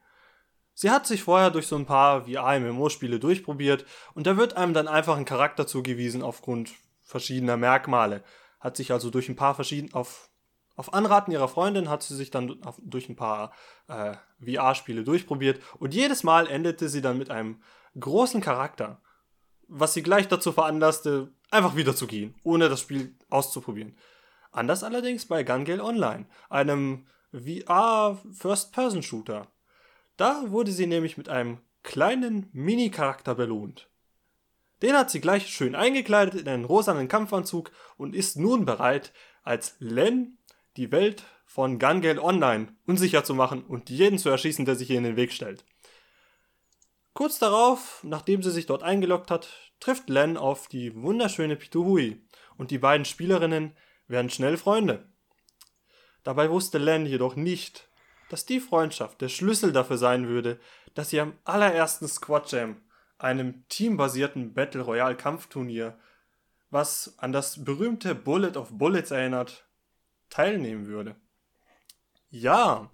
[0.78, 4.88] Sie hat sich vorher durch so ein paar VR-MMO-Spiele durchprobiert und da wird einem dann
[4.88, 6.70] einfach ein Charakter zugewiesen aufgrund
[7.02, 8.22] verschiedener Merkmale.
[8.60, 10.28] Hat sich also durch ein paar verschiedene, auf
[10.76, 13.54] auf Anraten ihrer Freundin hat sie sich dann auf, durch ein paar
[13.88, 14.14] äh,
[14.44, 17.62] VR-Spiele durchprobiert und jedes Mal endete sie dann mit einem
[17.98, 19.00] großen Charakter,
[19.68, 23.96] was sie gleich dazu veranlasste, einfach wieder zu gehen, ohne das Spiel auszuprobieren.
[24.52, 29.46] Anders allerdings bei Gun Gale Online, einem VR-First-Person-Shooter.
[30.16, 33.88] Da wurde sie nämlich mit einem kleinen Mini-Charakter belohnt.
[34.82, 39.12] Den hat sie gleich schön eingekleidet in einen rosanen Kampfanzug und ist nun bereit,
[39.42, 40.38] als Len
[40.76, 44.98] die Welt von Gun Online unsicher zu machen und jeden zu erschießen, der sich ihr
[44.98, 45.64] in den Weg stellt.
[47.14, 49.48] Kurz darauf, nachdem sie sich dort eingeloggt hat,
[49.80, 52.20] trifft Len auf die wunderschöne Pituhui
[52.58, 53.74] und die beiden Spielerinnen
[54.06, 55.08] werden schnell Freunde.
[56.24, 57.88] Dabei wusste Len jedoch nicht,
[58.28, 60.58] dass die Freundschaft der Schlüssel dafür sein würde,
[60.94, 62.82] dass sie am allerersten Squad Jam,
[63.18, 65.98] einem teambasierten Battle Royale Kampfturnier,
[66.70, 69.66] was an das berühmte Bullet of Bullets erinnert,
[70.28, 71.16] teilnehmen würde.
[72.28, 72.90] Ja,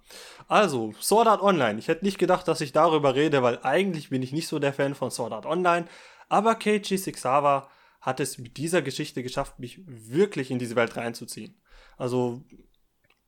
[0.47, 1.79] also Sword Art Online.
[1.79, 4.73] Ich hätte nicht gedacht, dass ich darüber rede, weil eigentlich bin ich nicht so der
[4.73, 5.87] Fan von Sword Art Online.
[6.29, 7.69] Aber Keiichi Sixawa
[7.99, 11.59] hat es mit dieser Geschichte geschafft, mich wirklich in diese Welt reinzuziehen.
[11.97, 12.43] Also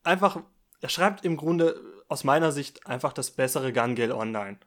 [0.03, 0.41] einfach,
[0.81, 4.57] er schreibt im Grunde aus meiner Sicht einfach das bessere Gun Gale Online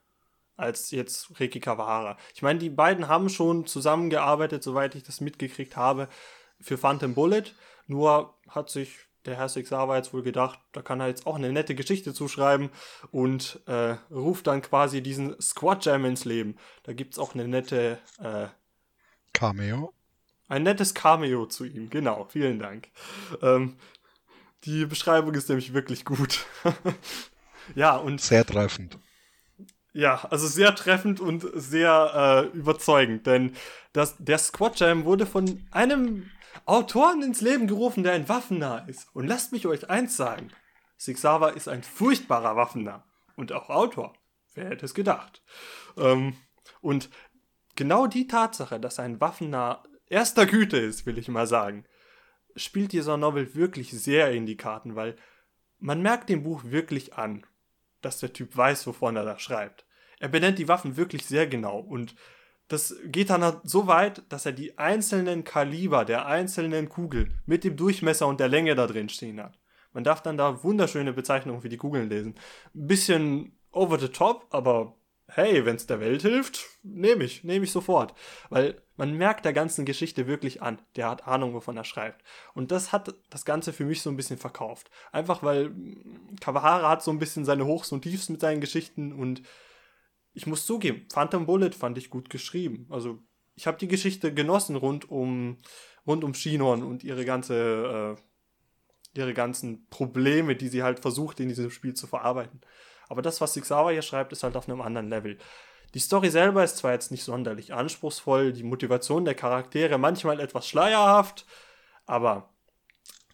[0.57, 2.19] als jetzt Reiki Kawahara.
[2.35, 6.09] Ich meine, die beiden haben schon zusammengearbeitet, soweit ich das mitgekriegt habe,
[6.61, 7.45] für Phantom Bullet.
[7.87, 11.53] Nur hat sich der Herr Sixawa jetzt wohl gedacht, da kann er jetzt auch eine
[11.53, 12.71] nette Geschichte zuschreiben
[13.11, 16.57] und äh, ruft dann quasi diesen Squad Jam ins Leben.
[16.83, 18.49] Da gibt es auch eine nette, äh,
[19.33, 19.93] Cameo.
[20.49, 21.91] ein nettes Cameo zu ihm.
[21.91, 22.89] Genau, vielen Dank.
[23.43, 23.77] Ähm,
[24.65, 26.47] die Beschreibung ist nämlich wirklich gut.
[27.75, 28.99] ja, und Sehr treffend.
[29.93, 33.57] Ja, also sehr treffend und sehr äh, überzeugend, denn
[33.93, 36.31] das, der Squad Jam wurde von einem
[36.67, 39.09] Autoren ins Leben gerufen, der ein Waffennah ist.
[39.15, 40.51] Und lasst mich euch eins sagen.
[40.99, 43.05] Sauer ist ein furchtbarer Waffennah.
[43.37, 44.15] Und auch Autor.
[44.55, 45.43] Wer hätte es gedacht?
[45.97, 46.37] Ähm,
[46.81, 47.09] und
[47.77, 51.85] genau die Tatsache, dass ein Waffennah erster Güte ist, will ich mal sagen,
[52.59, 55.17] spielt dieser Novel wirklich sehr in die Karten, weil
[55.79, 57.47] man merkt dem Buch wirklich an,
[58.01, 59.87] dass der Typ weiß, wovon er da schreibt.
[60.19, 62.15] Er benennt die Waffen wirklich sehr genau und
[62.69, 67.65] das geht dann halt so weit, dass er die einzelnen Kaliber der einzelnen Kugel mit
[67.65, 69.59] dem Durchmesser und der Länge da drin stehen hat.
[69.93, 72.35] Man darf dann da wunderschöne Bezeichnungen für die Kugeln lesen.
[72.75, 74.99] Ein bisschen over the top, aber
[75.29, 78.15] hey, wenn es der Welt hilft, nehme ich, nehme ich sofort.
[78.49, 82.25] Weil man merkt der ganzen Geschichte wirklich an, der hat Ahnung, wovon er schreibt.
[82.55, 84.91] Und das hat das Ganze für mich so ein bisschen verkauft.
[85.13, 85.75] Einfach weil
[86.41, 89.43] Kawahara hat so ein bisschen seine Hochs und Tiefs mit seinen Geschichten und
[90.33, 92.87] ich muss zugeben, Phantom Bullet fand ich gut geschrieben.
[92.91, 93.19] Also
[93.55, 95.59] ich habe die Geschichte genossen rund um
[96.07, 101.49] rund um Shinon und ihre ganze äh, ihre ganzen Probleme, die sie halt versucht in
[101.49, 102.61] diesem Spiel zu verarbeiten.
[103.09, 105.39] Aber das, was Sixawa hier schreibt, ist halt auf einem anderen Level.
[105.95, 110.69] Die Story selber ist zwar jetzt nicht sonderlich anspruchsvoll, die Motivation der Charaktere manchmal etwas
[110.69, 111.47] schleierhaft,
[112.05, 112.53] aber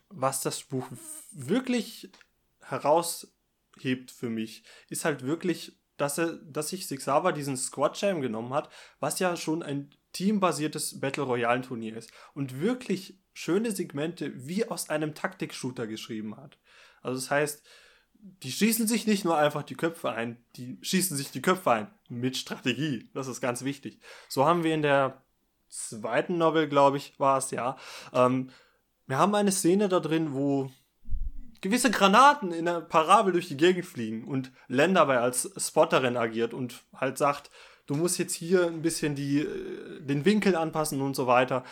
[0.09, 0.87] was das Buch
[1.33, 2.13] wirklich
[2.61, 8.53] heraushebt für mich, ist halt wirklich dass er, dass sich Sixava diesen Squad Jam genommen
[8.53, 8.69] hat,
[9.01, 14.91] was ja schon ein teambasiertes Battle Royale Turnier ist und wirklich schöne Segmente wie aus
[14.91, 16.59] einem Taktik-Shooter geschrieben hat.
[17.03, 17.67] Also das heißt,
[18.43, 21.91] die schießen sich nicht nur einfach die Köpfe ein, die schießen sich die Köpfe ein
[22.09, 23.11] mit Strategie.
[23.13, 24.01] Das ist ganz wichtig.
[24.29, 25.23] So haben wir in der
[25.69, 27.77] zweiten Novel, glaube ich, war es ja.
[28.13, 28.51] Ähm,
[29.07, 30.71] wir haben eine Szene da drin, wo
[31.61, 36.55] gewisse Granaten in der Parabel durch die Gegend fliegen und Len dabei als Spotterin agiert
[36.55, 37.51] und halt sagt,
[37.87, 41.65] du musst jetzt hier ein bisschen die, äh, den Winkel anpassen und so weiter.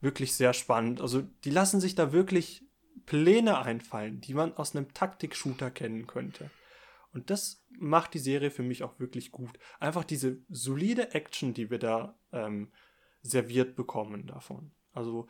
[0.00, 1.00] Wirklich sehr spannend.
[1.00, 2.63] Also die lassen sich da wirklich
[3.06, 6.50] Pläne einfallen, die man aus einem Taktik-Shooter kennen könnte.
[7.12, 9.58] Und das macht die Serie für mich auch wirklich gut.
[9.78, 12.72] Einfach diese solide Action, die wir da ähm,
[13.22, 14.72] serviert bekommen davon.
[14.92, 15.28] Also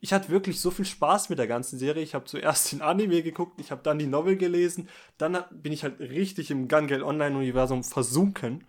[0.00, 2.02] ich hatte wirklich so viel Spaß mit der ganzen Serie.
[2.02, 4.88] Ich habe zuerst den Anime geguckt, ich habe dann die Novel gelesen,
[5.18, 8.64] dann bin ich halt richtig im Gun Gale Online-Universum versunken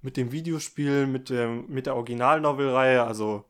[0.00, 3.04] mit dem Videospiel, mit, dem, mit der Original-Novel-Reihe.
[3.04, 3.44] Also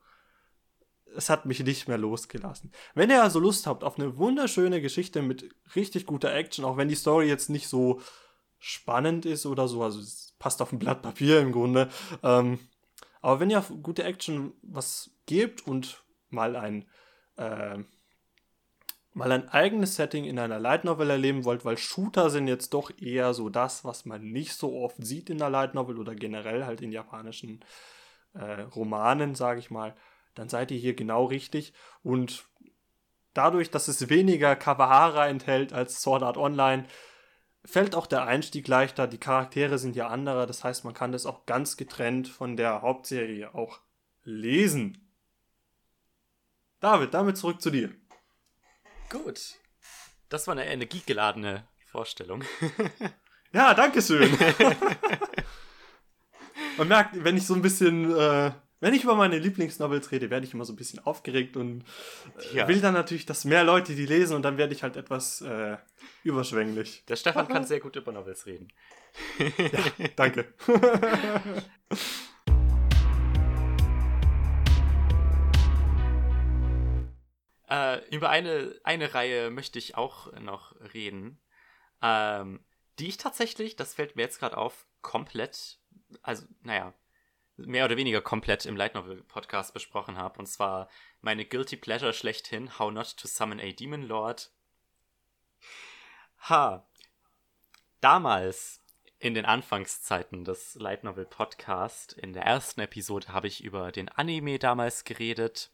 [1.17, 2.73] es hat mich nicht mehr losgelassen.
[2.95, 6.89] Wenn ihr also Lust habt auf eine wunderschöne Geschichte mit richtig guter Action, auch wenn
[6.89, 8.01] die Story jetzt nicht so
[8.59, 11.89] spannend ist oder so, also es passt auf ein Blatt Papier im Grunde.
[12.23, 12.59] Ähm,
[13.21, 16.87] aber wenn ihr auf gute Action was gebt und mal ein
[17.37, 17.79] äh,
[19.15, 22.91] mal ein eigenes Setting in einer Light Novel erleben wollt, weil Shooter sind jetzt doch
[22.99, 26.65] eher so das, was man nicht so oft sieht in der Light Novel oder generell
[26.65, 27.61] halt in japanischen
[28.35, 29.95] äh, Romanen, sage ich mal,
[30.35, 31.73] dann seid ihr hier genau richtig.
[32.03, 32.45] Und
[33.35, 36.87] dadurch, dass es weniger Kawahara enthält als Sword Art Online,
[37.65, 39.07] fällt auch der Einstieg leichter.
[39.07, 42.83] Die Charaktere sind ja andere, das heißt, man kann das auch ganz getrennt von der
[42.83, 43.81] Hauptserie auch
[44.25, 45.09] lesen.
[46.81, 47.95] David, damit zurück zu dir.
[49.09, 49.55] Gut.
[50.29, 52.43] Das war eine energiegeladene Vorstellung.
[53.53, 54.37] ja, danke schön.
[56.79, 58.51] Man merkt, wenn ich so ein bisschen, äh,
[58.83, 61.85] wenn ich über meine Lieblingsnovels rede, werde ich immer so ein bisschen aufgeregt und
[62.53, 62.69] äh, ja.
[62.69, 65.77] will dann natürlich, dass mehr Leute die lesen und dann werde ich halt etwas äh,
[66.25, 67.05] überschwänglich.
[67.07, 68.69] Der Stefan kann sehr gut über Novels reden.
[69.39, 70.53] ja, danke.
[77.69, 81.41] Äh, über eine, eine Reihe möchte ich auch noch reden,
[82.03, 82.63] ähm,
[82.99, 85.79] die ich tatsächlich, das fällt mir jetzt gerade auf, komplett,
[86.21, 86.93] also naja,
[87.57, 90.39] mehr oder weniger komplett im Light Novel Podcast besprochen habe.
[90.39, 90.89] Und zwar
[91.21, 94.51] meine Guilty Pleasure schlechthin, How Not to Summon a Demon Lord.
[96.49, 96.87] Ha.
[98.01, 98.81] Damals,
[99.19, 104.09] in den Anfangszeiten des Light Novel Podcast, in der ersten Episode habe ich über den
[104.09, 105.71] Anime damals geredet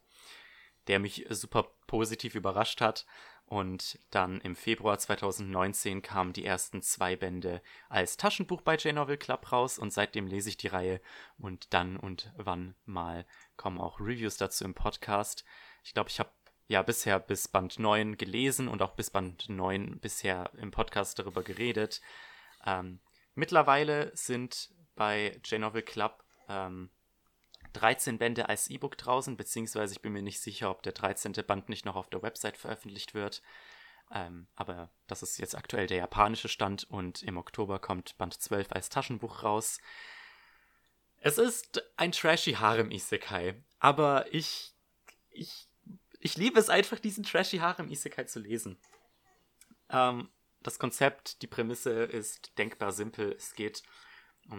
[0.89, 3.07] der mich super positiv überrascht hat.
[3.49, 9.51] Und dann im Februar 2019 kamen die ersten zwei Bände als Taschenbuch bei J-Novel Club
[9.51, 11.01] raus und seitdem lese ich die Reihe
[11.39, 13.25] und dann und wann mal
[13.57, 15.47] kommen auch Reviews dazu im Podcast.
[15.83, 16.29] Ich glaube, ich habe
[16.67, 21.43] ja bisher bis Band 9 gelesen und auch bis Band 9 bisher im Podcast darüber
[21.43, 22.03] geredet.
[22.67, 23.01] Ähm,
[23.35, 26.91] mittlerweile sind bei J-Novel Club ähm,
[27.79, 31.33] 13 Bände als E-Book draußen, beziehungsweise ich bin mir nicht sicher, ob der 13.
[31.47, 33.41] Band nicht noch auf der Website veröffentlicht wird.
[34.11, 38.73] Ähm, aber das ist jetzt aktuell der japanische Stand und im Oktober kommt Band 12
[38.73, 39.79] als Taschenbuch raus.
[41.21, 44.75] Es ist ein trashy Harem-Isekai, aber ich,
[45.31, 45.69] ich,
[46.21, 48.79] ich liebe es einfach, diesen trashy Harem-Isekai zu lesen.
[49.91, 50.29] Ähm,
[50.63, 53.33] das Konzept, die Prämisse ist denkbar simpel.
[53.33, 54.08] Es geht um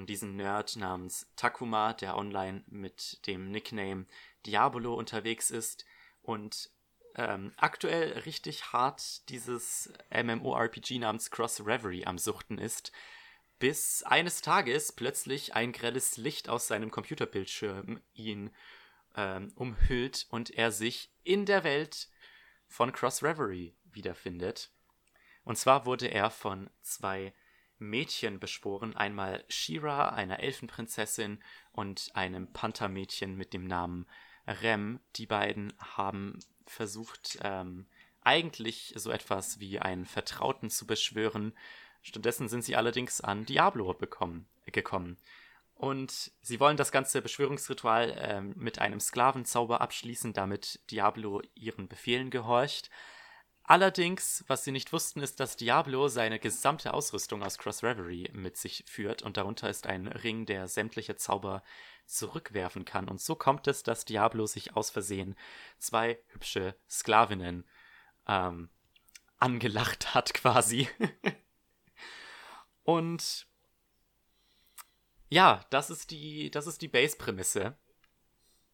[0.06, 4.06] diesen Nerd namens Takuma, der online mit dem Nickname
[4.46, 5.86] Diabolo unterwegs ist
[6.22, 6.70] und
[7.16, 12.92] ähm, aktuell richtig hart dieses MMORPG namens Cross Reverie am Suchten ist,
[13.58, 18.52] bis eines Tages plötzlich ein grelles Licht aus seinem Computerbildschirm ihn
[19.16, 22.10] ähm, umhüllt und er sich in der Welt
[22.68, 24.72] von Cross Reverie wiederfindet.
[25.44, 27.34] Und zwar wurde er von zwei
[27.80, 34.06] Mädchen beschworen, einmal Shira, einer Elfenprinzessin, und einem Panthermädchen mit dem Namen
[34.48, 35.00] Rem.
[35.16, 37.88] Die beiden haben versucht, ähm,
[38.22, 41.54] eigentlich so etwas wie einen Vertrauten zu beschwören.
[42.02, 45.18] Stattdessen sind sie allerdings an Diablo bekommen, gekommen.
[45.76, 52.30] Und sie wollen das ganze Beschwörungsritual ähm, mit einem Sklavenzauber abschließen, damit Diablo ihren Befehlen
[52.30, 52.90] gehorcht.
[53.70, 58.58] Allerdings, was sie nicht wussten, ist, dass Diablo seine gesamte Ausrüstung aus Cross Reverie mit
[58.58, 61.62] sich führt und darunter ist ein Ring, der sämtliche Zauber
[62.08, 63.08] zurückwerfen kann.
[63.08, 65.36] Und so kommt es, dass Diablo sich aus Versehen
[65.78, 67.64] zwei hübsche Sklavinnen
[68.28, 68.72] ähm,
[69.38, 70.90] angelacht hat, quasi.
[72.82, 73.46] und
[75.30, 77.78] ja, das ist die, das ist die Base-Prämisse.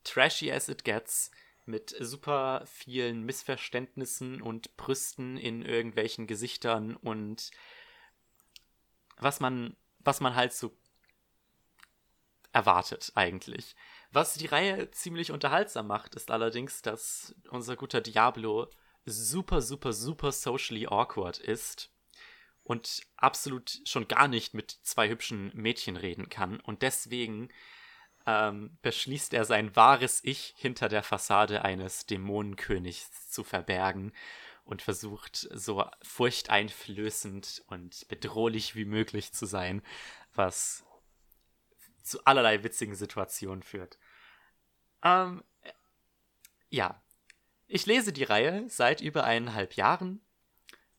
[0.05, 1.31] Trashy as it gets
[1.67, 7.51] mit super vielen Missverständnissen und Brüsten in irgendwelchen Gesichtern und
[9.17, 10.75] was man, was man halt so
[12.51, 13.75] erwartet eigentlich.
[14.11, 18.69] Was die Reihe ziemlich unterhaltsam macht, ist allerdings, dass unser guter Diablo
[19.05, 21.91] super, super, super socially awkward ist
[22.63, 27.49] und absolut schon gar nicht mit zwei hübschen Mädchen reden kann und deswegen
[28.25, 34.13] ähm, beschließt er sein wahres Ich hinter der Fassade eines Dämonenkönigs zu verbergen
[34.63, 39.83] und versucht so furchteinflößend und bedrohlich wie möglich zu sein,
[40.33, 40.83] was
[42.01, 43.97] zu allerlei witzigen Situationen führt.
[45.03, 45.43] Ähm,
[46.69, 47.01] ja,
[47.67, 50.21] ich lese die Reihe seit über eineinhalb Jahren.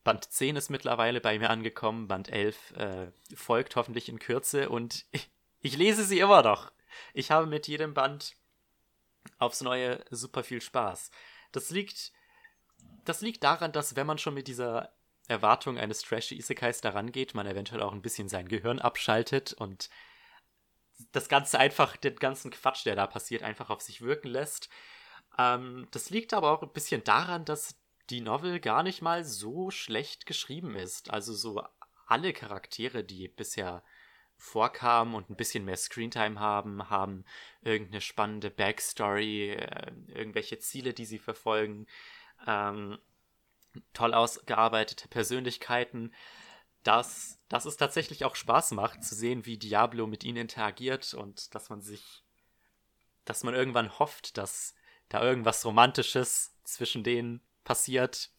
[0.05, 5.05] Band 10 ist mittlerweile bei mir angekommen, Band 11 äh, folgt hoffentlich in Kürze und
[5.11, 5.29] ich,
[5.61, 6.71] ich lese sie immer noch.
[7.15, 8.37] Ich habe mit jedem Band
[9.39, 11.11] aufs Neue super viel Spaß.
[11.53, 12.13] Das liegt,
[13.05, 14.93] das liegt daran, dass wenn man schon mit dieser
[15.29, 19.91] Erwartung eines trashy Isekais daran geht, man eventuell auch ein bisschen sein Gehirn abschaltet und
[21.13, 24.69] das Ganze einfach, den ganzen Quatsch, der da passiert, einfach auf sich wirken lässt.
[25.39, 27.77] Ähm, das liegt aber auch ein bisschen daran, dass
[28.11, 31.11] die Novel gar nicht mal so schlecht geschrieben ist.
[31.11, 31.63] Also so
[32.07, 33.83] alle Charaktere, die bisher
[34.37, 37.25] vorkamen und ein bisschen mehr Screentime haben, haben
[37.63, 41.87] irgendeine spannende Backstory, äh, irgendwelche Ziele, die sie verfolgen,
[42.47, 42.99] ähm,
[43.93, 46.13] toll ausgearbeitete Persönlichkeiten,
[46.83, 51.55] dass, dass es tatsächlich auch Spaß macht zu sehen, wie Diablo mit ihnen interagiert und
[51.55, 52.23] dass man sich,
[53.25, 54.75] dass man irgendwann hofft, dass
[55.09, 58.31] da irgendwas Romantisches zwischen denen passiert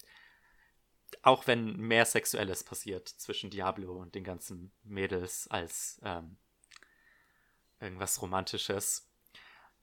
[1.24, 6.38] auch wenn mehr Sexuelles passiert zwischen Diablo und den ganzen Mädels als ähm,
[7.80, 9.10] irgendwas Romantisches.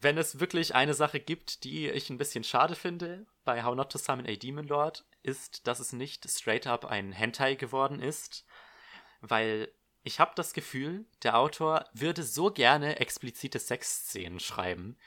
[0.00, 3.92] Wenn es wirklich eine Sache gibt, die ich ein bisschen schade finde bei How Not
[3.92, 8.44] to Summon a Demon Lord, ist, dass es nicht straight up ein Hentai geworden ist,
[9.20, 9.72] weil
[10.02, 14.98] ich habe das Gefühl, der Autor würde so gerne explizite Sexszenen schreiben,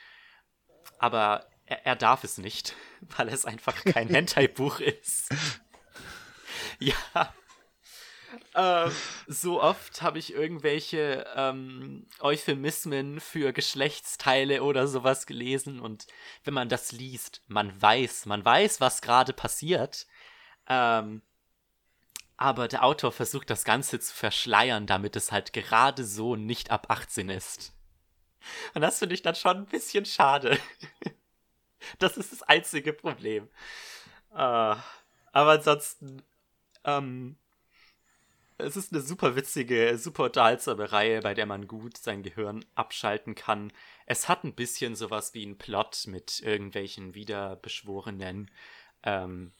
[0.97, 2.75] aber er, er darf es nicht,
[3.17, 5.29] weil es einfach kein Hentai-Buch ist.
[6.79, 6.95] Ja.
[8.55, 8.91] Ähm,
[9.27, 16.07] so oft habe ich irgendwelche ähm, Euphemismen für Geschlechtsteile oder sowas gelesen und
[16.43, 20.07] wenn man das liest, man weiß, man weiß, was gerade passiert.
[20.67, 21.21] Ähm,
[22.35, 26.87] aber der Autor versucht das Ganze zu verschleiern, damit es halt gerade so nicht ab
[26.89, 27.73] 18 ist.
[28.73, 30.59] Und das finde ich dann schon ein bisschen schade.
[31.99, 33.49] das ist das einzige Problem.
[34.31, 34.75] Uh,
[35.31, 36.21] aber ansonsten
[36.87, 37.37] ähm,
[38.57, 43.35] es ist eine super witzige, super unterhaltsame Reihe, bei der man gut sein Gehirn abschalten
[43.35, 43.71] kann.
[44.07, 48.49] Es hat ein bisschen sowas wie ein Plot mit irgendwelchen wiederbeschworenen
[49.03, 49.51] ähm,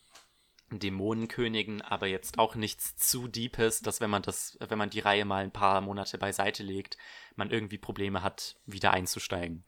[0.72, 5.26] Dämonenkönigen, aber jetzt auch nichts zu Deepes, dass wenn man das, wenn man die Reihe
[5.26, 6.98] mal ein paar Monate beiseite legt,
[7.36, 9.64] man irgendwie Probleme hat, wieder einzusteigen.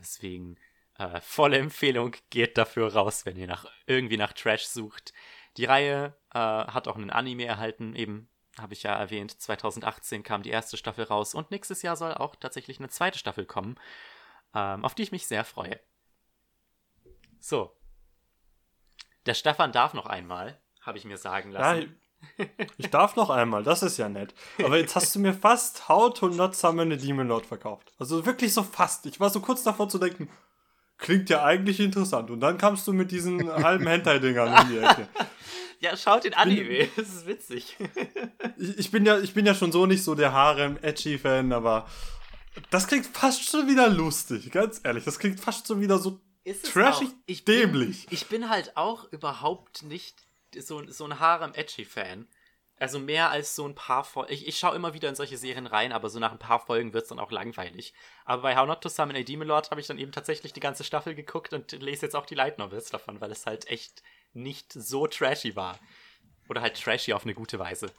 [0.00, 0.56] Deswegen
[0.98, 5.12] äh, volle Empfehlung, geht dafür raus, wenn ihr nach irgendwie nach Trash sucht.
[5.56, 8.28] Die Reihe äh, hat auch einen Anime erhalten, eben
[8.58, 12.36] habe ich ja erwähnt, 2018 kam die erste Staffel raus und nächstes Jahr soll auch
[12.36, 13.76] tatsächlich eine zweite Staffel kommen,
[14.54, 15.80] ähm, auf die ich mich sehr freue.
[17.40, 17.76] So.
[19.26, 21.96] Der Stefan darf noch einmal, habe ich mir sagen lassen.
[22.38, 22.46] Ja,
[22.78, 24.34] ich darf noch einmal, das ist ja nett.
[24.62, 27.92] Aber jetzt hast du mir fast How to Not Summon a Demon Lord verkauft.
[27.98, 29.06] Also wirklich so fast.
[29.06, 30.30] Ich war so kurz davor zu denken,
[30.98, 32.30] klingt ja eigentlich interessant.
[32.30, 35.08] Und dann kamst du mit diesen halben Hentai-Dingern in die Ecke.
[35.80, 37.76] Ja, schaut den Anime, das ist witzig.
[38.56, 41.86] ich, ich, bin ja, ich bin ja schon so nicht so der Harem-Edgy-Fan, aber
[42.70, 45.04] das klingt fast schon wieder lustig, ganz ehrlich.
[45.04, 46.22] Das klingt fast schon wieder so
[46.62, 48.06] trashig ich dämlich.
[48.06, 50.22] Bin, ich bin halt auch überhaupt nicht
[50.58, 52.28] so, so ein Harem-Edgy-Fan.
[52.76, 54.32] Also mehr als so ein paar Folgen.
[54.32, 56.92] Ich, ich schaue immer wieder in solche Serien rein, aber so nach ein paar Folgen
[56.92, 57.94] wird es dann auch langweilig.
[58.24, 60.60] Aber bei How Not to Summon a Demon Lord habe ich dann eben tatsächlich die
[60.60, 64.02] ganze Staffel geguckt und lese jetzt auch die Light Novels davon, weil es halt echt
[64.32, 65.78] nicht so trashy war.
[66.48, 67.92] Oder halt trashy auf eine gute Weise.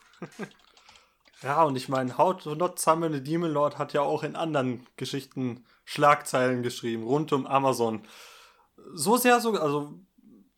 [1.41, 4.35] ja, und ich meine, How to Not Summon a Demon Lord hat ja auch in
[4.35, 8.05] anderen Geschichten Schlagzeilen geschrieben, rund um Amazon.
[8.93, 9.97] So sehr so, also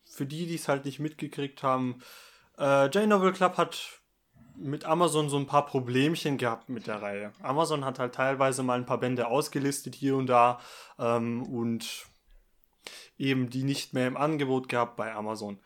[0.05, 2.01] für die, die es halt nicht mitgekriegt haben,
[2.57, 3.97] äh, J-Novel Club hat
[4.58, 7.34] mit Amazon so ein paar Problemchen gehabt mit der Reihe.
[7.41, 10.60] Amazon hat halt teilweise mal ein paar Bände ausgelistet hier und da
[10.99, 12.08] ähm, und
[13.18, 15.60] eben die nicht mehr im Angebot gehabt bei Amazon.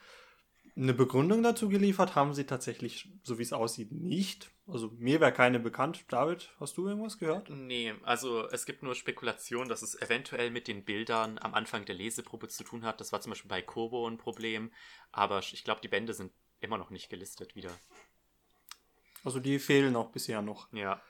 [0.76, 4.52] Eine Begründung dazu geliefert haben sie tatsächlich, so wie es aussieht, nicht.
[4.68, 6.06] Also mir wäre keine bekannt.
[6.08, 7.50] David, hast du irgendwas gehört?
[7.50, 11.96] Nee, also es gibt nur Spekulation, dass es eventuell mit den Bildern am Anfang der
[11.96, 13.02] Leseprobe zu tun hat.
[13.02, 14.72] Das war zum Beispiel bei Kobo ein Problem,
[15.12, 16.32] aber ich glaube, die Bände sind
[16.62, 17.72] immer noch nicht gelistet wieder.
[19.24, 20.68] Also die fehlen auch bisher noch.
[20.74, 21.02] Ja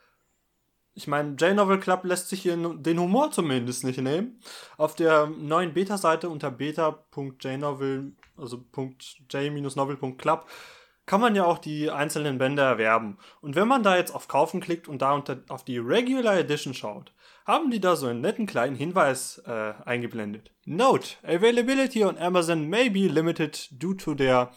[0.93, 4.39] ich meine, J-Novel Club lässt sich hier den Humor zumindest nicht nehmen.
[4.77, 8.65] Auf der neuen Beta-Seite unter beta.jnovel, also
[9.29, 10.49] .j-novel.club,
[11.05, 13.17] kann man ja auch die einzelnen Bände erwerben.
[13.41, 16.73] Und wenn man da jetzt auf Kaufen klickt und da unter, auf die Regular Edition
[16.73, 17.13] schaut,
[17.45, 20.51] haben die da so einen netten kleinen Hinweis äh, eingeblendet.
[20.65, 24.51] Note, availability on Amazon may be limited due to their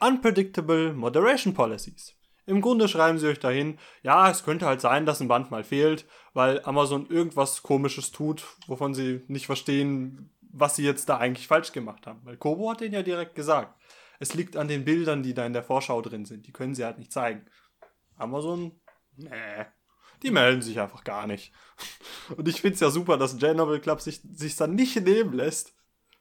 [0.00, 2.14] unpredictable moderation policies.
[2.46, 5.62] Im Grunde schreiben sie euch dahin, ja, es könnte halt sein, dass ein Band mal
[5.62, 11.46] fehlt, weil Amazon irgendwas komisches tut, wovon sie nicht verstehen, was sie jetzt da eigentlich
[11.46, 12.20] falsch gemacht haben.
[12.24, 13.80] Weil Kobo hat denen ja direkt gesagt,
[14.18, 16.46] es liegt an den Bildern, die da in der Vorschau drin sind.
[16.46, 17.46] Die können sie halt nicht zeigen.
[18.16, 18.80] Amazon,
[19.16, 19.66] nee,
[20.22, 21.52] die melden sich einfach gar nicht.
[22.36, 25.74] Und ich finde es ja super, dass J-Novel Club sich, sich dann nicht nehmen lässt,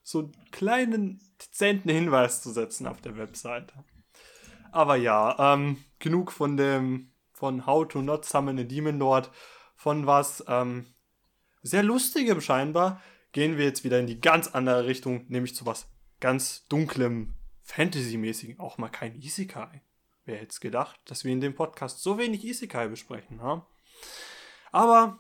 [0.04, 3.74] so einen kleinen, dezenten Hinweis zu setzen auf der Webseite.
[4.72, 9.32] Aber ja, ähm, genug von dem, von How to Not Summon a Demon Lord,
[9.76, 10.86] von was ähm,
[11.64, 15.88] sehr Lustigem scheinbar, gehen wir jetzt wieder in die ganz andere Richtung, nämlich zu was
[16.20, 17.34] ganz dunklem,
[17.64, 19.82] Fantasy-mäßigen, auch mal kein Isekai.
[20.26, 23.66] Wer hätte es gedacht, dass wir in dem Podcast so wenig Isekai besprechen, ha?
[24.72, 25.20] Aber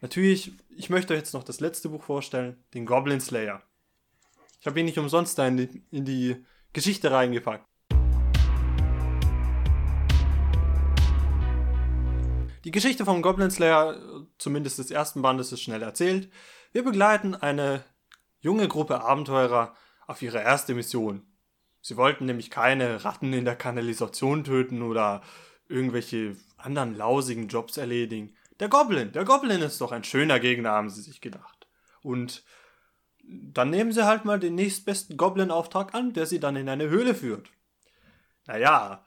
[0.00, 3.62] natürlich, ich möchte euch jetzt noch das letzte Buch vorstellen, den Goblin Slayer.
[4.60, 7.66] Ich habe ihn nicht umsonst da in die, in die Geschichte reingepackt.
[12.66, 13.96] Die Geschichte vom Goblin Slayer,
[14.38, 16.32] zumindest des ersten Bandes, ist schnell erzählt.
[16.72, 17.84] Wir begleiten eine
[18.40, 19.76] junge Gruppe Abenteurer
[20.08, 21.24] auf ihre erste Mission.
[21.80, 25.22] Sie wollten nämlich keine Ratten in der Kanalisation töten oder
[25.68, 28.34] irgendwelche anderen lausigen Jobs erledigen.
[28.58, 31.68] Der Goblin, der Goblin ist doch ein schöner Gegner, haben sie sich gedacht.
[32.02, 32.42] Und
[33.22, 37.14] dann nehmen sie halt mal den nächstbesten Goblin-Auftrag an, der sie dann in eine Höhle
[37.14, 37.48] führt.
[38.48, 39.04] Naja,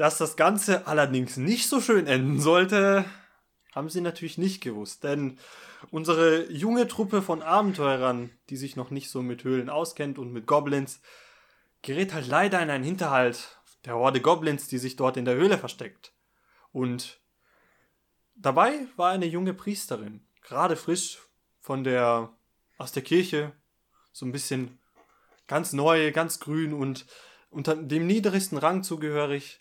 [0.00, 3.04] dass das Ganze allerdings nicht so schön enden sollte,
[3.74, 5.38] haben sie natürlich nicht gewusst, denn
[5.90, 10.46] unsere junge Truppe von Abenteurern, die sich noch nicht so mit Höhlen auskennt und mit
[10.46, 11.02] Goblins,
[11.82, 15.58] gerät halt leider in einen Hinterhalt der Horde Goblins, die sich dort in der Höhle
[15.58, 16.14] versteckt.
[16.72, 17.20] Und
[18.34, 21.18] dabei war eine junge Priesterin, gerade frisch
[21.60, 22.32] von der
[22.78, 23.52] aus der Kirche,
[24.12, 24.78] so ein bisschen
[25.46, 27.04] ganz neu, ganz grün und
[27.50, 29.59] unter dem niedrigsten Rang zugehörig,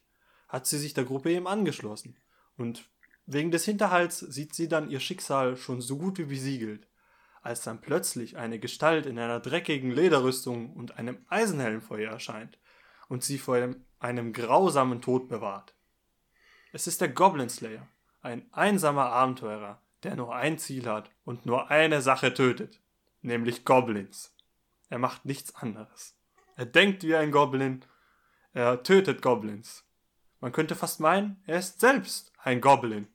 [0.49, 2.17] hat sie sich der Gruppe eben angeschlossen.
[2.57, 2.89] Und
[3.25, 6.87] wegen des Hinterhalts sieht sie dann ihr Schicksal schon so gut wie besiegelt,
[7.41, 12.57] als dann plötzlich eine Gestalt in einer dreckigen Lederrüstung und einem Eisenhelm vor ihr erscheint
[13.07, 15.75] und sie vor einem, einem grausamen Tod bewahrt.
[16.73, 17.87] Es ist der Goblin Slayer,
[18.21, 22.81] ein einsamer Abenteurer, der nur ein Ziel hat und nur eine Sache tötet,
[23.21, 24.35] nämlich Goblins.
[24.89, 26.17] Er macht nichts anderes.
[26.55, 27.85] Er denkt wie ein Goblin,
[28.53, 29.85] er tötet Goblins
[30.39, 33.07] man könnte fast meinen, er ist selbst ein Goblin.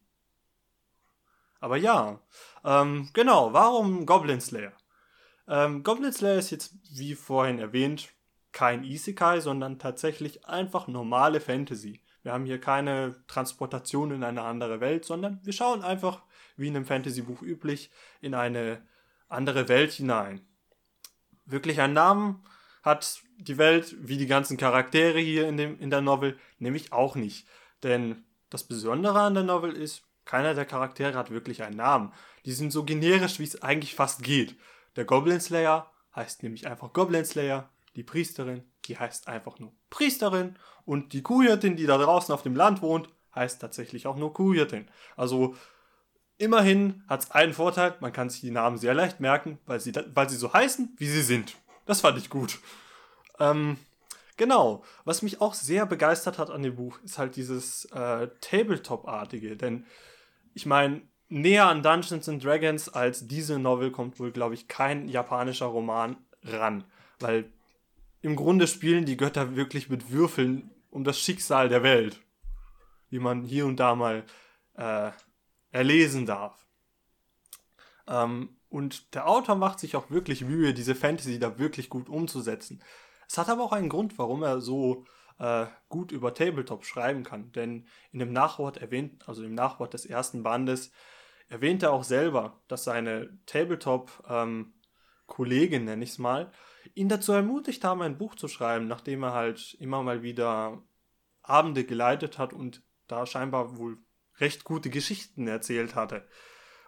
[1.60, 2.20] Aber ja,
[2.64, 4.72] ähm, genau, warum Goblin Slayer?
[5.48, 8.10] Ähm, Goblin Slayer ist jetzt, wie vorhin erwähnt,
[8.52, 14.80] kein Isekai, sondern tatsächlich einfach normale Fantasy Wir haben hier keine Transportation in eine andere
[14.80, 16.22] Welt, sondern wir schauen einfach,
[16.56, 18.80] wie in einem Fantasy-Buch üblich, in eine
[19.28, 20.40] andere Welt hinein.
[21.44, 22.44] Wirklich einen Namen
[22.84, 27.14] hat die Welt, wie die ganzen Charaktere hier in, dem, in der Novel, nämlich auch
[27.14, 27.48] nicht.
[27.82, 32.12] Denn das Besondere an der Novel ist, keiner der Charaktere hat wirklich einen Namen.
[32.44, 34.56] Die sind so generisch, wie es eigentlich fast geht.
[34.96, 37.70] Der Goblin Slayer heißt nämlich einfach Goblin Slayer.
[37.96, 40.56] Die Priesterin, die heißt einfach nur Priesterin.
[40.84, 44.88] Und die Kuhhirtin, die da draußen auf dem Land wohnt, heißt tatsächlich auch nur Kuhhirtin.
[45.16, 45.56] Also
[46.38, 49.92] immerhin hat es einen Vorteil, man kann sich die Namen sehr leicht merken, weil sie,
[50.14, 51.56] weil sie so heißen, wie sie sind.
[51.86, 52.58] Das fand ich gut.
[53.38, 53.76] Ähm,
[54.36, 54.84] genau.
[55.04, 59.56] Was mich auch sehr begeistert hat an dem Buch, ist halt dieses äh, Tabletop-artige.
[59.56, 59.86] Denn
[60.54, 65.08] ich meine, näher an Dungeons and Dragons als diese Novel kommt wohl, glaube ich, kein
[65.08, 66.84] japanischer Roman ran.
[67.20, 67.50] Weil
[68.22, 72.20] im Grunde spielen die Götter wirklich mit Würfeln um das Schicksal der Welt.
[73.10, 74.24] Wie man hier und da mal
[74.76, 75.10] äh,
[75.70, 76.66] erlesen darf.
[78.06, 82.82] Ähm, und der Autor macht sich auch wirklich Mühe, diese Fantasy da wirklich gut umzusetzen.
[83.28, 85.04] Es hat aber auch einen Grund, warum er so
[85.38, 87.52] äh, gut über Tabletop schreiben kann.
[87.52, 90.90] Denn in dem Nachwort erwähnt, also im Nachwort des ersten Bandes,
[91.46, 96.50] erwähnt er auch selber, dass seine Tabletop-Kollegin, ähm, nenne ich es mal,
[96.94, 100.82] ihn dazu ermutigt haben, ein Buch zu schreiben, nachdem er halt immer mal wieder
[101.42, 103.98] Abende geleitet hat und da scheinbar wohl
[104.38, 106.26] recht gute Geschichten erzählt hatte.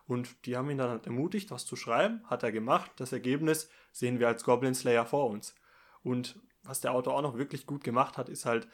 [0.07, 2.93] Und die haben ihn dann halt ermutigt, was zu schreiben, hat er gemacht.
[2.97, 5.55] Das Ergebnis sehen wir als Goblin Slayer vor uns.
[6.03, 8.69] Und was der Autor auch noch wirklich gut gemacht hat, ist halt,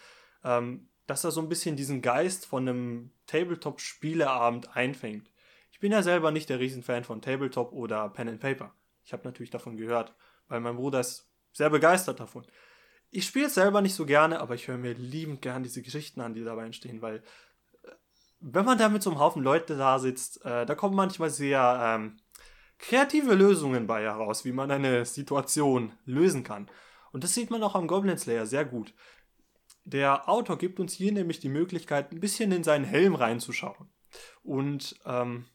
[0.44, 5.30] ähm, dass er so ein bisschen diesen Geist von einem Tabletop-Spieleabend einfängt.
[5.70, 8.74] Ich bin ja selber nicht der Riesenfan von Tabletop oder Pen and Paper.
[9.04, 10.14] Ich habe natürlich davon gehört,
[10.48, 12.46] weil mein Bruder ist sehr begeistert davon.
[13.10, 16.20] Ich spiele es selber nicht so gerne, aber ich höre mir liebend gern diese Geschichten
[16.20, 17.22] an, die dabei entstehen, weil
[18.42, 21.80] wenn man da mit so einem Haufen Leute da sitzt, äh, da kommen manchmal sehr
[21.80, 22.16] ähm,
[22.78, 26.68] kreative Lösungen bei heraus, wie man eine Situation lösen kann.
[27.12, 28.92] Und das sieht man auch am Goblin Slayer sehr gut.
[29.84, 33.88] Der Autor gibt uns hier nämlich die Möglichkeit, ein bisschen in seinen Helm reinzuschauen.
[34.42, 35.46] Und ähm,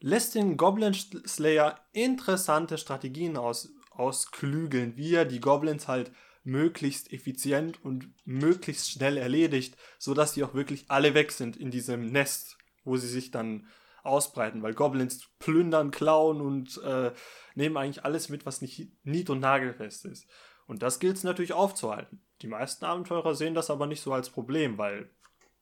[0.00, 6.12] lässt den Goblin Slayer interessante Strategien aus, ausklügeln, wie er die Goblins halt
[6.46, 12.06] möglichst effizient und möglichst schnell erledigt, sodass die auch wirklich alle weg sind in diesem
[12.06, 13.66] Nest, wo sie sich dann
[14.04, 17.12] ausbreiten, weil Goblins plündern, klauen und äh,
[17.54, 20.26] nehmen eigentlich alles mit, was nicht nied- und nagelfest ist.
[20.66, 22.22] Und das gilt es natürlich aufzuhalten.
[22.42, 25.10] Die meisten Abenteurer sehen das aber nicht so als Problem, weil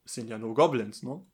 [0.05, 1.24] es sind ja nur Goblins, ne?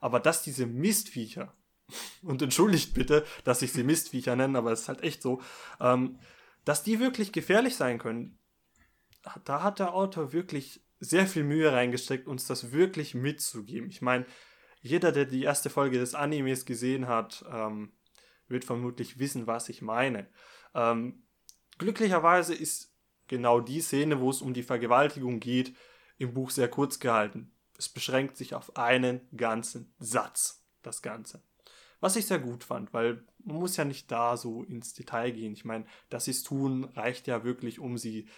[0.00, 1.52] Aber dass diese Mistviecher
[2.22, 5.40] und entschuldigt bitte, dass ich sie Mistviecher nenne, aber es ist halt echt so,
[5.80, 6.18] ähm,
[6.64, 8.38] dass die wirklich gefährlich sein können.
[9.44, 13.90] Da hat der Autor wirklich sehr viel Mühe reingesteckt, uns das wirklich mitzugeben.
[13.90, 14.26] Ich meine,
[14.80, 17.92] jeder, der die erste Folge des Animes gesehen hat, ähm,
[18.48, 20.28] wird vermutlich wissen, was ich meine.
[20.74, 21.22] Ähm,
[21.78, 22.94] glücklicherweise ist
[23.28, 25.74] genau die Szene, wo es um die Vergewaltigung geht,
[26.18, 27.52] im Buch sehr kurz gehalten.
[27.78, 31.42] Es beschränkt sich auf einen ganzen Satz, das Ganze.
[32.00, 35.52] Was ich sehr gut fand, weil man muss ja nicht da so ins Detail gehen.
[35.52, 38.28] Ich meine, dass sie es tun, reicht ja wirklich, um sie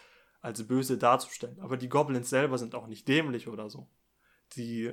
[0.45, 1.59] als böse darzustellen.
[1.61, 3.89] Aber die Goblins selber sind auch nicht dämlich oder so.
[4.53, 4.93] Sie,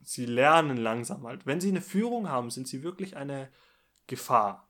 [0.00, 1.46] sie lernen langsam halt.
[1.46, 3.50] Wenn sie eine Führung haben, sind sie wirklich eine
[4.06, 4.68] Gefahr.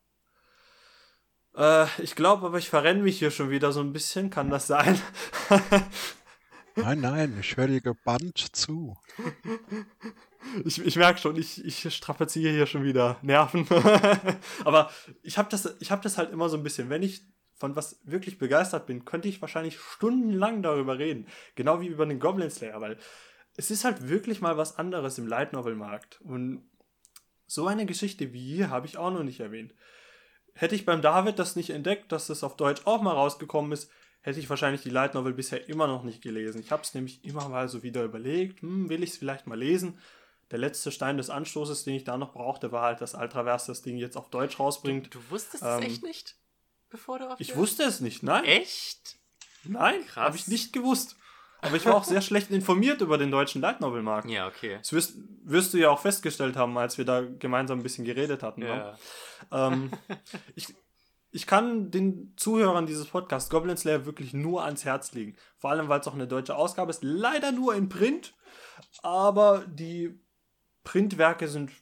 [1.54, 4.30] Äh, ich glaube aber, ich verrenne mich hier schon wieder so ein bisschen.
[4.30, 4.98] Kann das sein?
[6.76, 8.96] nein, nein, ich höre dir gebannt zu.
[10.64, 13.66] Ich, ich merke schon, ich, ich strapaziere hier schon wieder Nerven.
[14.64, 14.90] Aber
[15.22, 16.88] ich habe das, hab das halt immer so ein bisschen.
[16.88, 21.26] Wenn ich von was wirklich begeistert bin, könnte ich wahrscheinlich stundenlang darüber reden.
[21.54, 22.98] Genau wie über den Goblin Slayer, weil
[23.56, 26.20] es ist halt wirklich mal was anderes im Light Novel Markt.
[26.22, 26.68] Und
[27.46, 29.74] so eine Geschichte wie hier habe ich auch noch nicht erwähnt.
[30.54, 33.90] Hätte ich beim David das nicht entdeckt, dass das auf Deutsch auch mal rausgekommen ist,
[34.20, 36.60] hätte ich wahrscheinlich die Light Novel bisher immer noch nicht gelesen.
[36.60, 39.58] Ich habe es nämlich immer mal so wieder überlegt, hm, will ich es vielleicht mal
[39.58, 39.98] lesen?
[40.50, 43.82] der letzte Stein des Anstoßes, den ich da noch brauchte, war halt, dass Ultraverse das
[43.82, 45.06] Ding jetzt auf Deutsch rausbringt.
[45.06, 46.36] Du, du wusstest ähm, es echt nicht?
[46.94, 48.44] Bevor du auf Ich wusste es nicht, nein.
[48.44, 49.16] Echt?
[49.64, 51.16] Nein, habe ich nicht gewusst.
[51.60, 54.30] Aber ich war auch sehr schlecht informiert über den deutschen Light Novel Markt.
[54.30, 54.76] Ja, okay.
[54.78, 58.44] Das wirst, wirst, du ja auch festgestellt haben, als wir da gemeinsam ein bisschen geredet
[58.44, 58.60] hatten.
[58.60, 58.96] Ne?
[59.50, 59.66] Ja.
[59.66, 59.90] Ähm,
[60.54, 60.68] ich,
[61.32, 65.34] ich kann den Zuhörern dieses Podcasts Goblin Slayer wirklich nur ans Herz legen.
[65.58, 67.02] Vor allem, weil es auch eine deutsche Ausgabe ist.
[67.02, 68.34] Leider nur in Print.
[69.02, 70.16] Aber die
[70.84, 71.72] Printwerke sind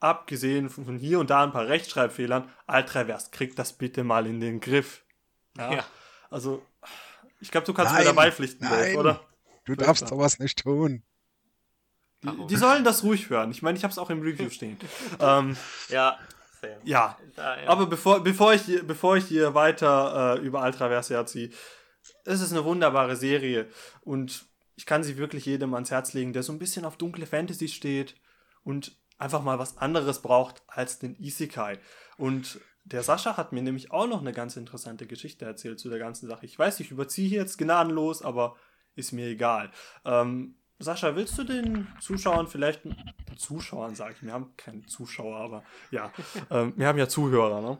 [0.00, 2.50] abgesehen von hier und da ein paar Rechtschreibfehlern.
[2.66, 5.04] Altravers, krieg das bitte mal in den Griff.
[5.56, 5.72] Ja.
[5.72, 5.84] ja.
[6.30, 6.62] Also,
[7.40, 9.20] ich glaube, du kannst nein, mir dabei pflichten, nein, oder?
[9.64, 11.02] Du darfst sowas nicht tun.
[12.22, 12.48] Warum?
[12.48, 13.50] Die sollen das ruhig hören.
[13.50, 14.78] Ich meine, ich habe es auch im Review stehen.
[15.20, 15.56] ähm,
[15.88, 16.18] Ja,
[16.60, 16.70] Sam.
[16.84, 17.68] ja, Da, ja.
[17.68, 21.50] aber bevor, bevor, ich, hier- bevor ich hier weiter äh, über Altraverse herziehe,
[22.24, 23.68] es ist eine wunderbare Serie
[24.02, 27.26] und ich kann sie wirklich jedem ans Herz legen, der so ein bisschen auf dunkle
[27.26, 28.14] Fantasy steht
[28.62, 31.78] und einfach mal was anderes braucht als den Isekai.
[32.18, 35.98] Und der Sascha hat mir nämlich auch noch eine ganz interessante Geschichte erzählt zu der
[35.98, 36.46] ganzen Sache.
[36.46, 38.56] Ich weiß, ich überziehe jetzt gnadenlos, aber
[38.94, 39.70] ist mir egal.
[40.04, 42.82] Ähm, Sascha, willst du den Zuschauern vielleicht,
[43.36, 46.12] Zuschauern sage ich, wir haben keine Zuschauer, aber ja,
[46.50, 47.78] ähm, wir haben ja Zuhörer, ne?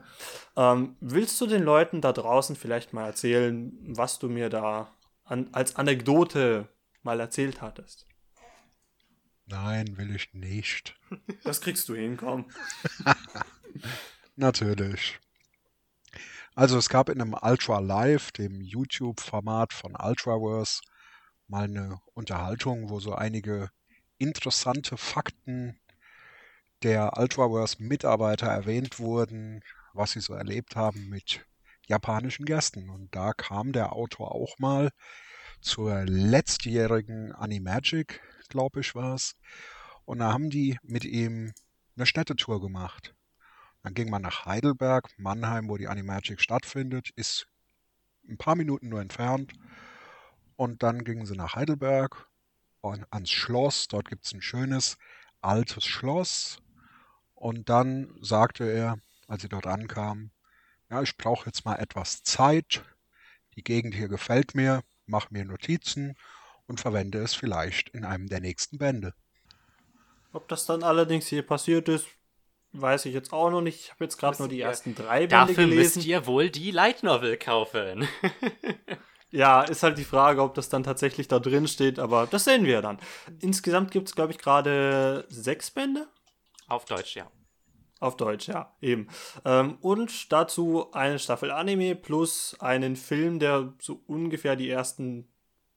[0.55, 4.91] Ähm, willst du den Leuten da draußen vielleicht mal erzählen, was du mir da
[5.23, 6.67] an, als Anekdote
[7.03, 8.07] mal erzählt hattest?
[9.47, 10.95] Nein, will ich nicht.
[11.43, 12.49] Das kriegst du hin, komm.
[14.35, 15.19] Natürlich.
[16.53, 20.81] Also es gab in einem Ultra Live, dem YouTube-Format von Ultraverse,
[21.47, 23.69] mal eine Unterhaltung, wo so einige
[24.17, 25.79] interessante Fakten
[26.83, 29.61] der Ultraverse-Mitarbeiter erwähnt wurden,
[29.93, 31.45] was sie so erlebt haben mit
[31.87, 32.89] japanischen Gästen.
[32.89, 34.91] Und da kam der Autor auch mal
[35.61, 39.35] zur letztjährigen Animagic, glaube ich, war es.
[40.05, 41.53] Und da haben die mit ihm
[41.95, 43.13] eine Städtetour gemacht.
[43.83, 47.47] Dann ging man nach Heidelberg, Mannheim, wo die Animagic stattfindet, ist
[48.27, 49.53] ein paar Minuten nur entfernt.
[50.55, 52.27] Und dann gingen sie nach Heidelberg
[52.81, 53.87] und ans Schloss.
[53.87, 54.97] Dort gibt es ein schönes
[55.41, 56.59] altes Schloss.
[57.33, 60.31] Und dann sagte er, als sie dort ankamen,
[60.89, 62.83] ja, ich brauche jetzt mal etwas Zeit.
[63.55, 66.15] Die Gegend hier gefällt mir, mache mir Notizen
[66.67, 69.13] und verwende es vielleicht in einem der nächsten Bände.
[70.33, 72.07] Ob das dann allerdings hier passiert ist,
[72.73, 73.79] weiß ich jetzt auch noch nicht.
[73.79, 75.77] Ich habe jetzt gerade nur die ersten drei Bände Dafür gelesen.
[75.99, 78.07] müsst ihr wohl die Light Novel kaufen.
[79.29, 82.65] Ja, ist halt die Frage, ob das dann tatsächlich da drin steht, aber das sehen
[82.65, 82.97] wir dann.
[83.41, 86.07] Insgesamt gibt es, glaube ich, gerade sechs Bände.
[86.67, 87.29] Auf Deutsch, ja.
[87.99, 89.09] Auf Deutsch, ja, eben.
[89.43, 95.27] Ähm, und dazu eine Staffel Anime plus einen Film, der so ungefähr die ersten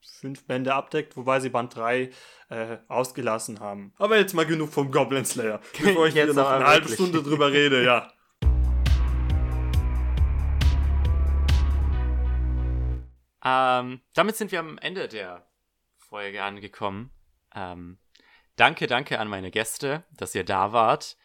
[0.03, 2.11] fünf Bände abdeckt, wobei sie Band 3
[2.49, 3.93] äh, ausgelassen haben.
[3.99, 6.89] Aber jetzt mal genug vom Goblin Slayer, bevor ich Jetzt noch eine halbe.
[6.89, 8.13] Stunde drüber rede, ja.
[13.43, 15.47] Ähm, damit sind wir am Ende der
[15.97, 17.11] Folge angekommen.
[17.55, 17.99] Ähm,
[18.57, 21.17] danke, danke an meine Gäste, dass ihr da wart.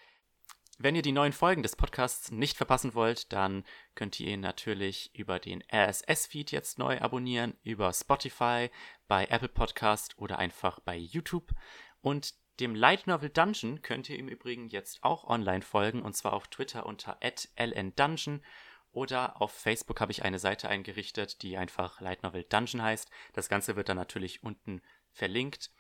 [0.78, 3.64] Wenn ihr die neuen Folgen des Podcasts nicht verpassen wollt, dann
[3.96, 8.70] könnt ihr ihn natürlich über den RSS-Feed jetzt neu abonnieren, über Spotify,
[9.08, 11.54] bei Apple Podcast oder einfach bei YouTube.
[12.02, 16.34] Und dem Light Novel Dungeon könnt ihr im Übrigen jetzt auch online folgen, und zwar
[16.34, 17.20] auf Twitter unter
[17.56, 18.44] @lndungeon
[18.92, 23.10] oder auf Facebook habe ich eine Seite eingerichtet, die einfach Light Novel Dungeon heißt.
[23.32, 25.72] Das Ganze wird dann natürlich unten verlinkt.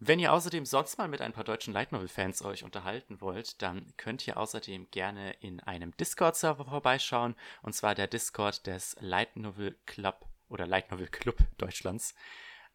[0.00, 3.60] Wenn ihr außerdem sonst mal mit ein paar deutschen Light Novel Fans euch unterhalten wollt,
[3.62, 9.36] dann könnt ihr außerdem gerne in einem Discord-Server vorbeischauen, und zwar der Discord des Light
[9.36, 12.14] Novel Club oder Light Novel Club Deutschlands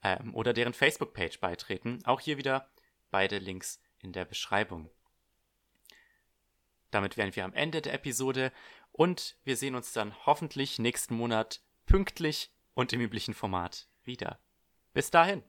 [0.04, 2.00] ähm, oder deren Facebook-Page beitreten.
[2.04, 2.70] Auch hier wieder
[3.10, 4.90] beide Links in der Beschreibung.
[6.92, 8.52] Damit wären wir am Ende der Episode
[8.92, 14.40] und wir sehen uns dann hoffentlich nächsten Monat pünktlich und im üblichen Format wieder.
[14.94, 15.42] Bis dahin.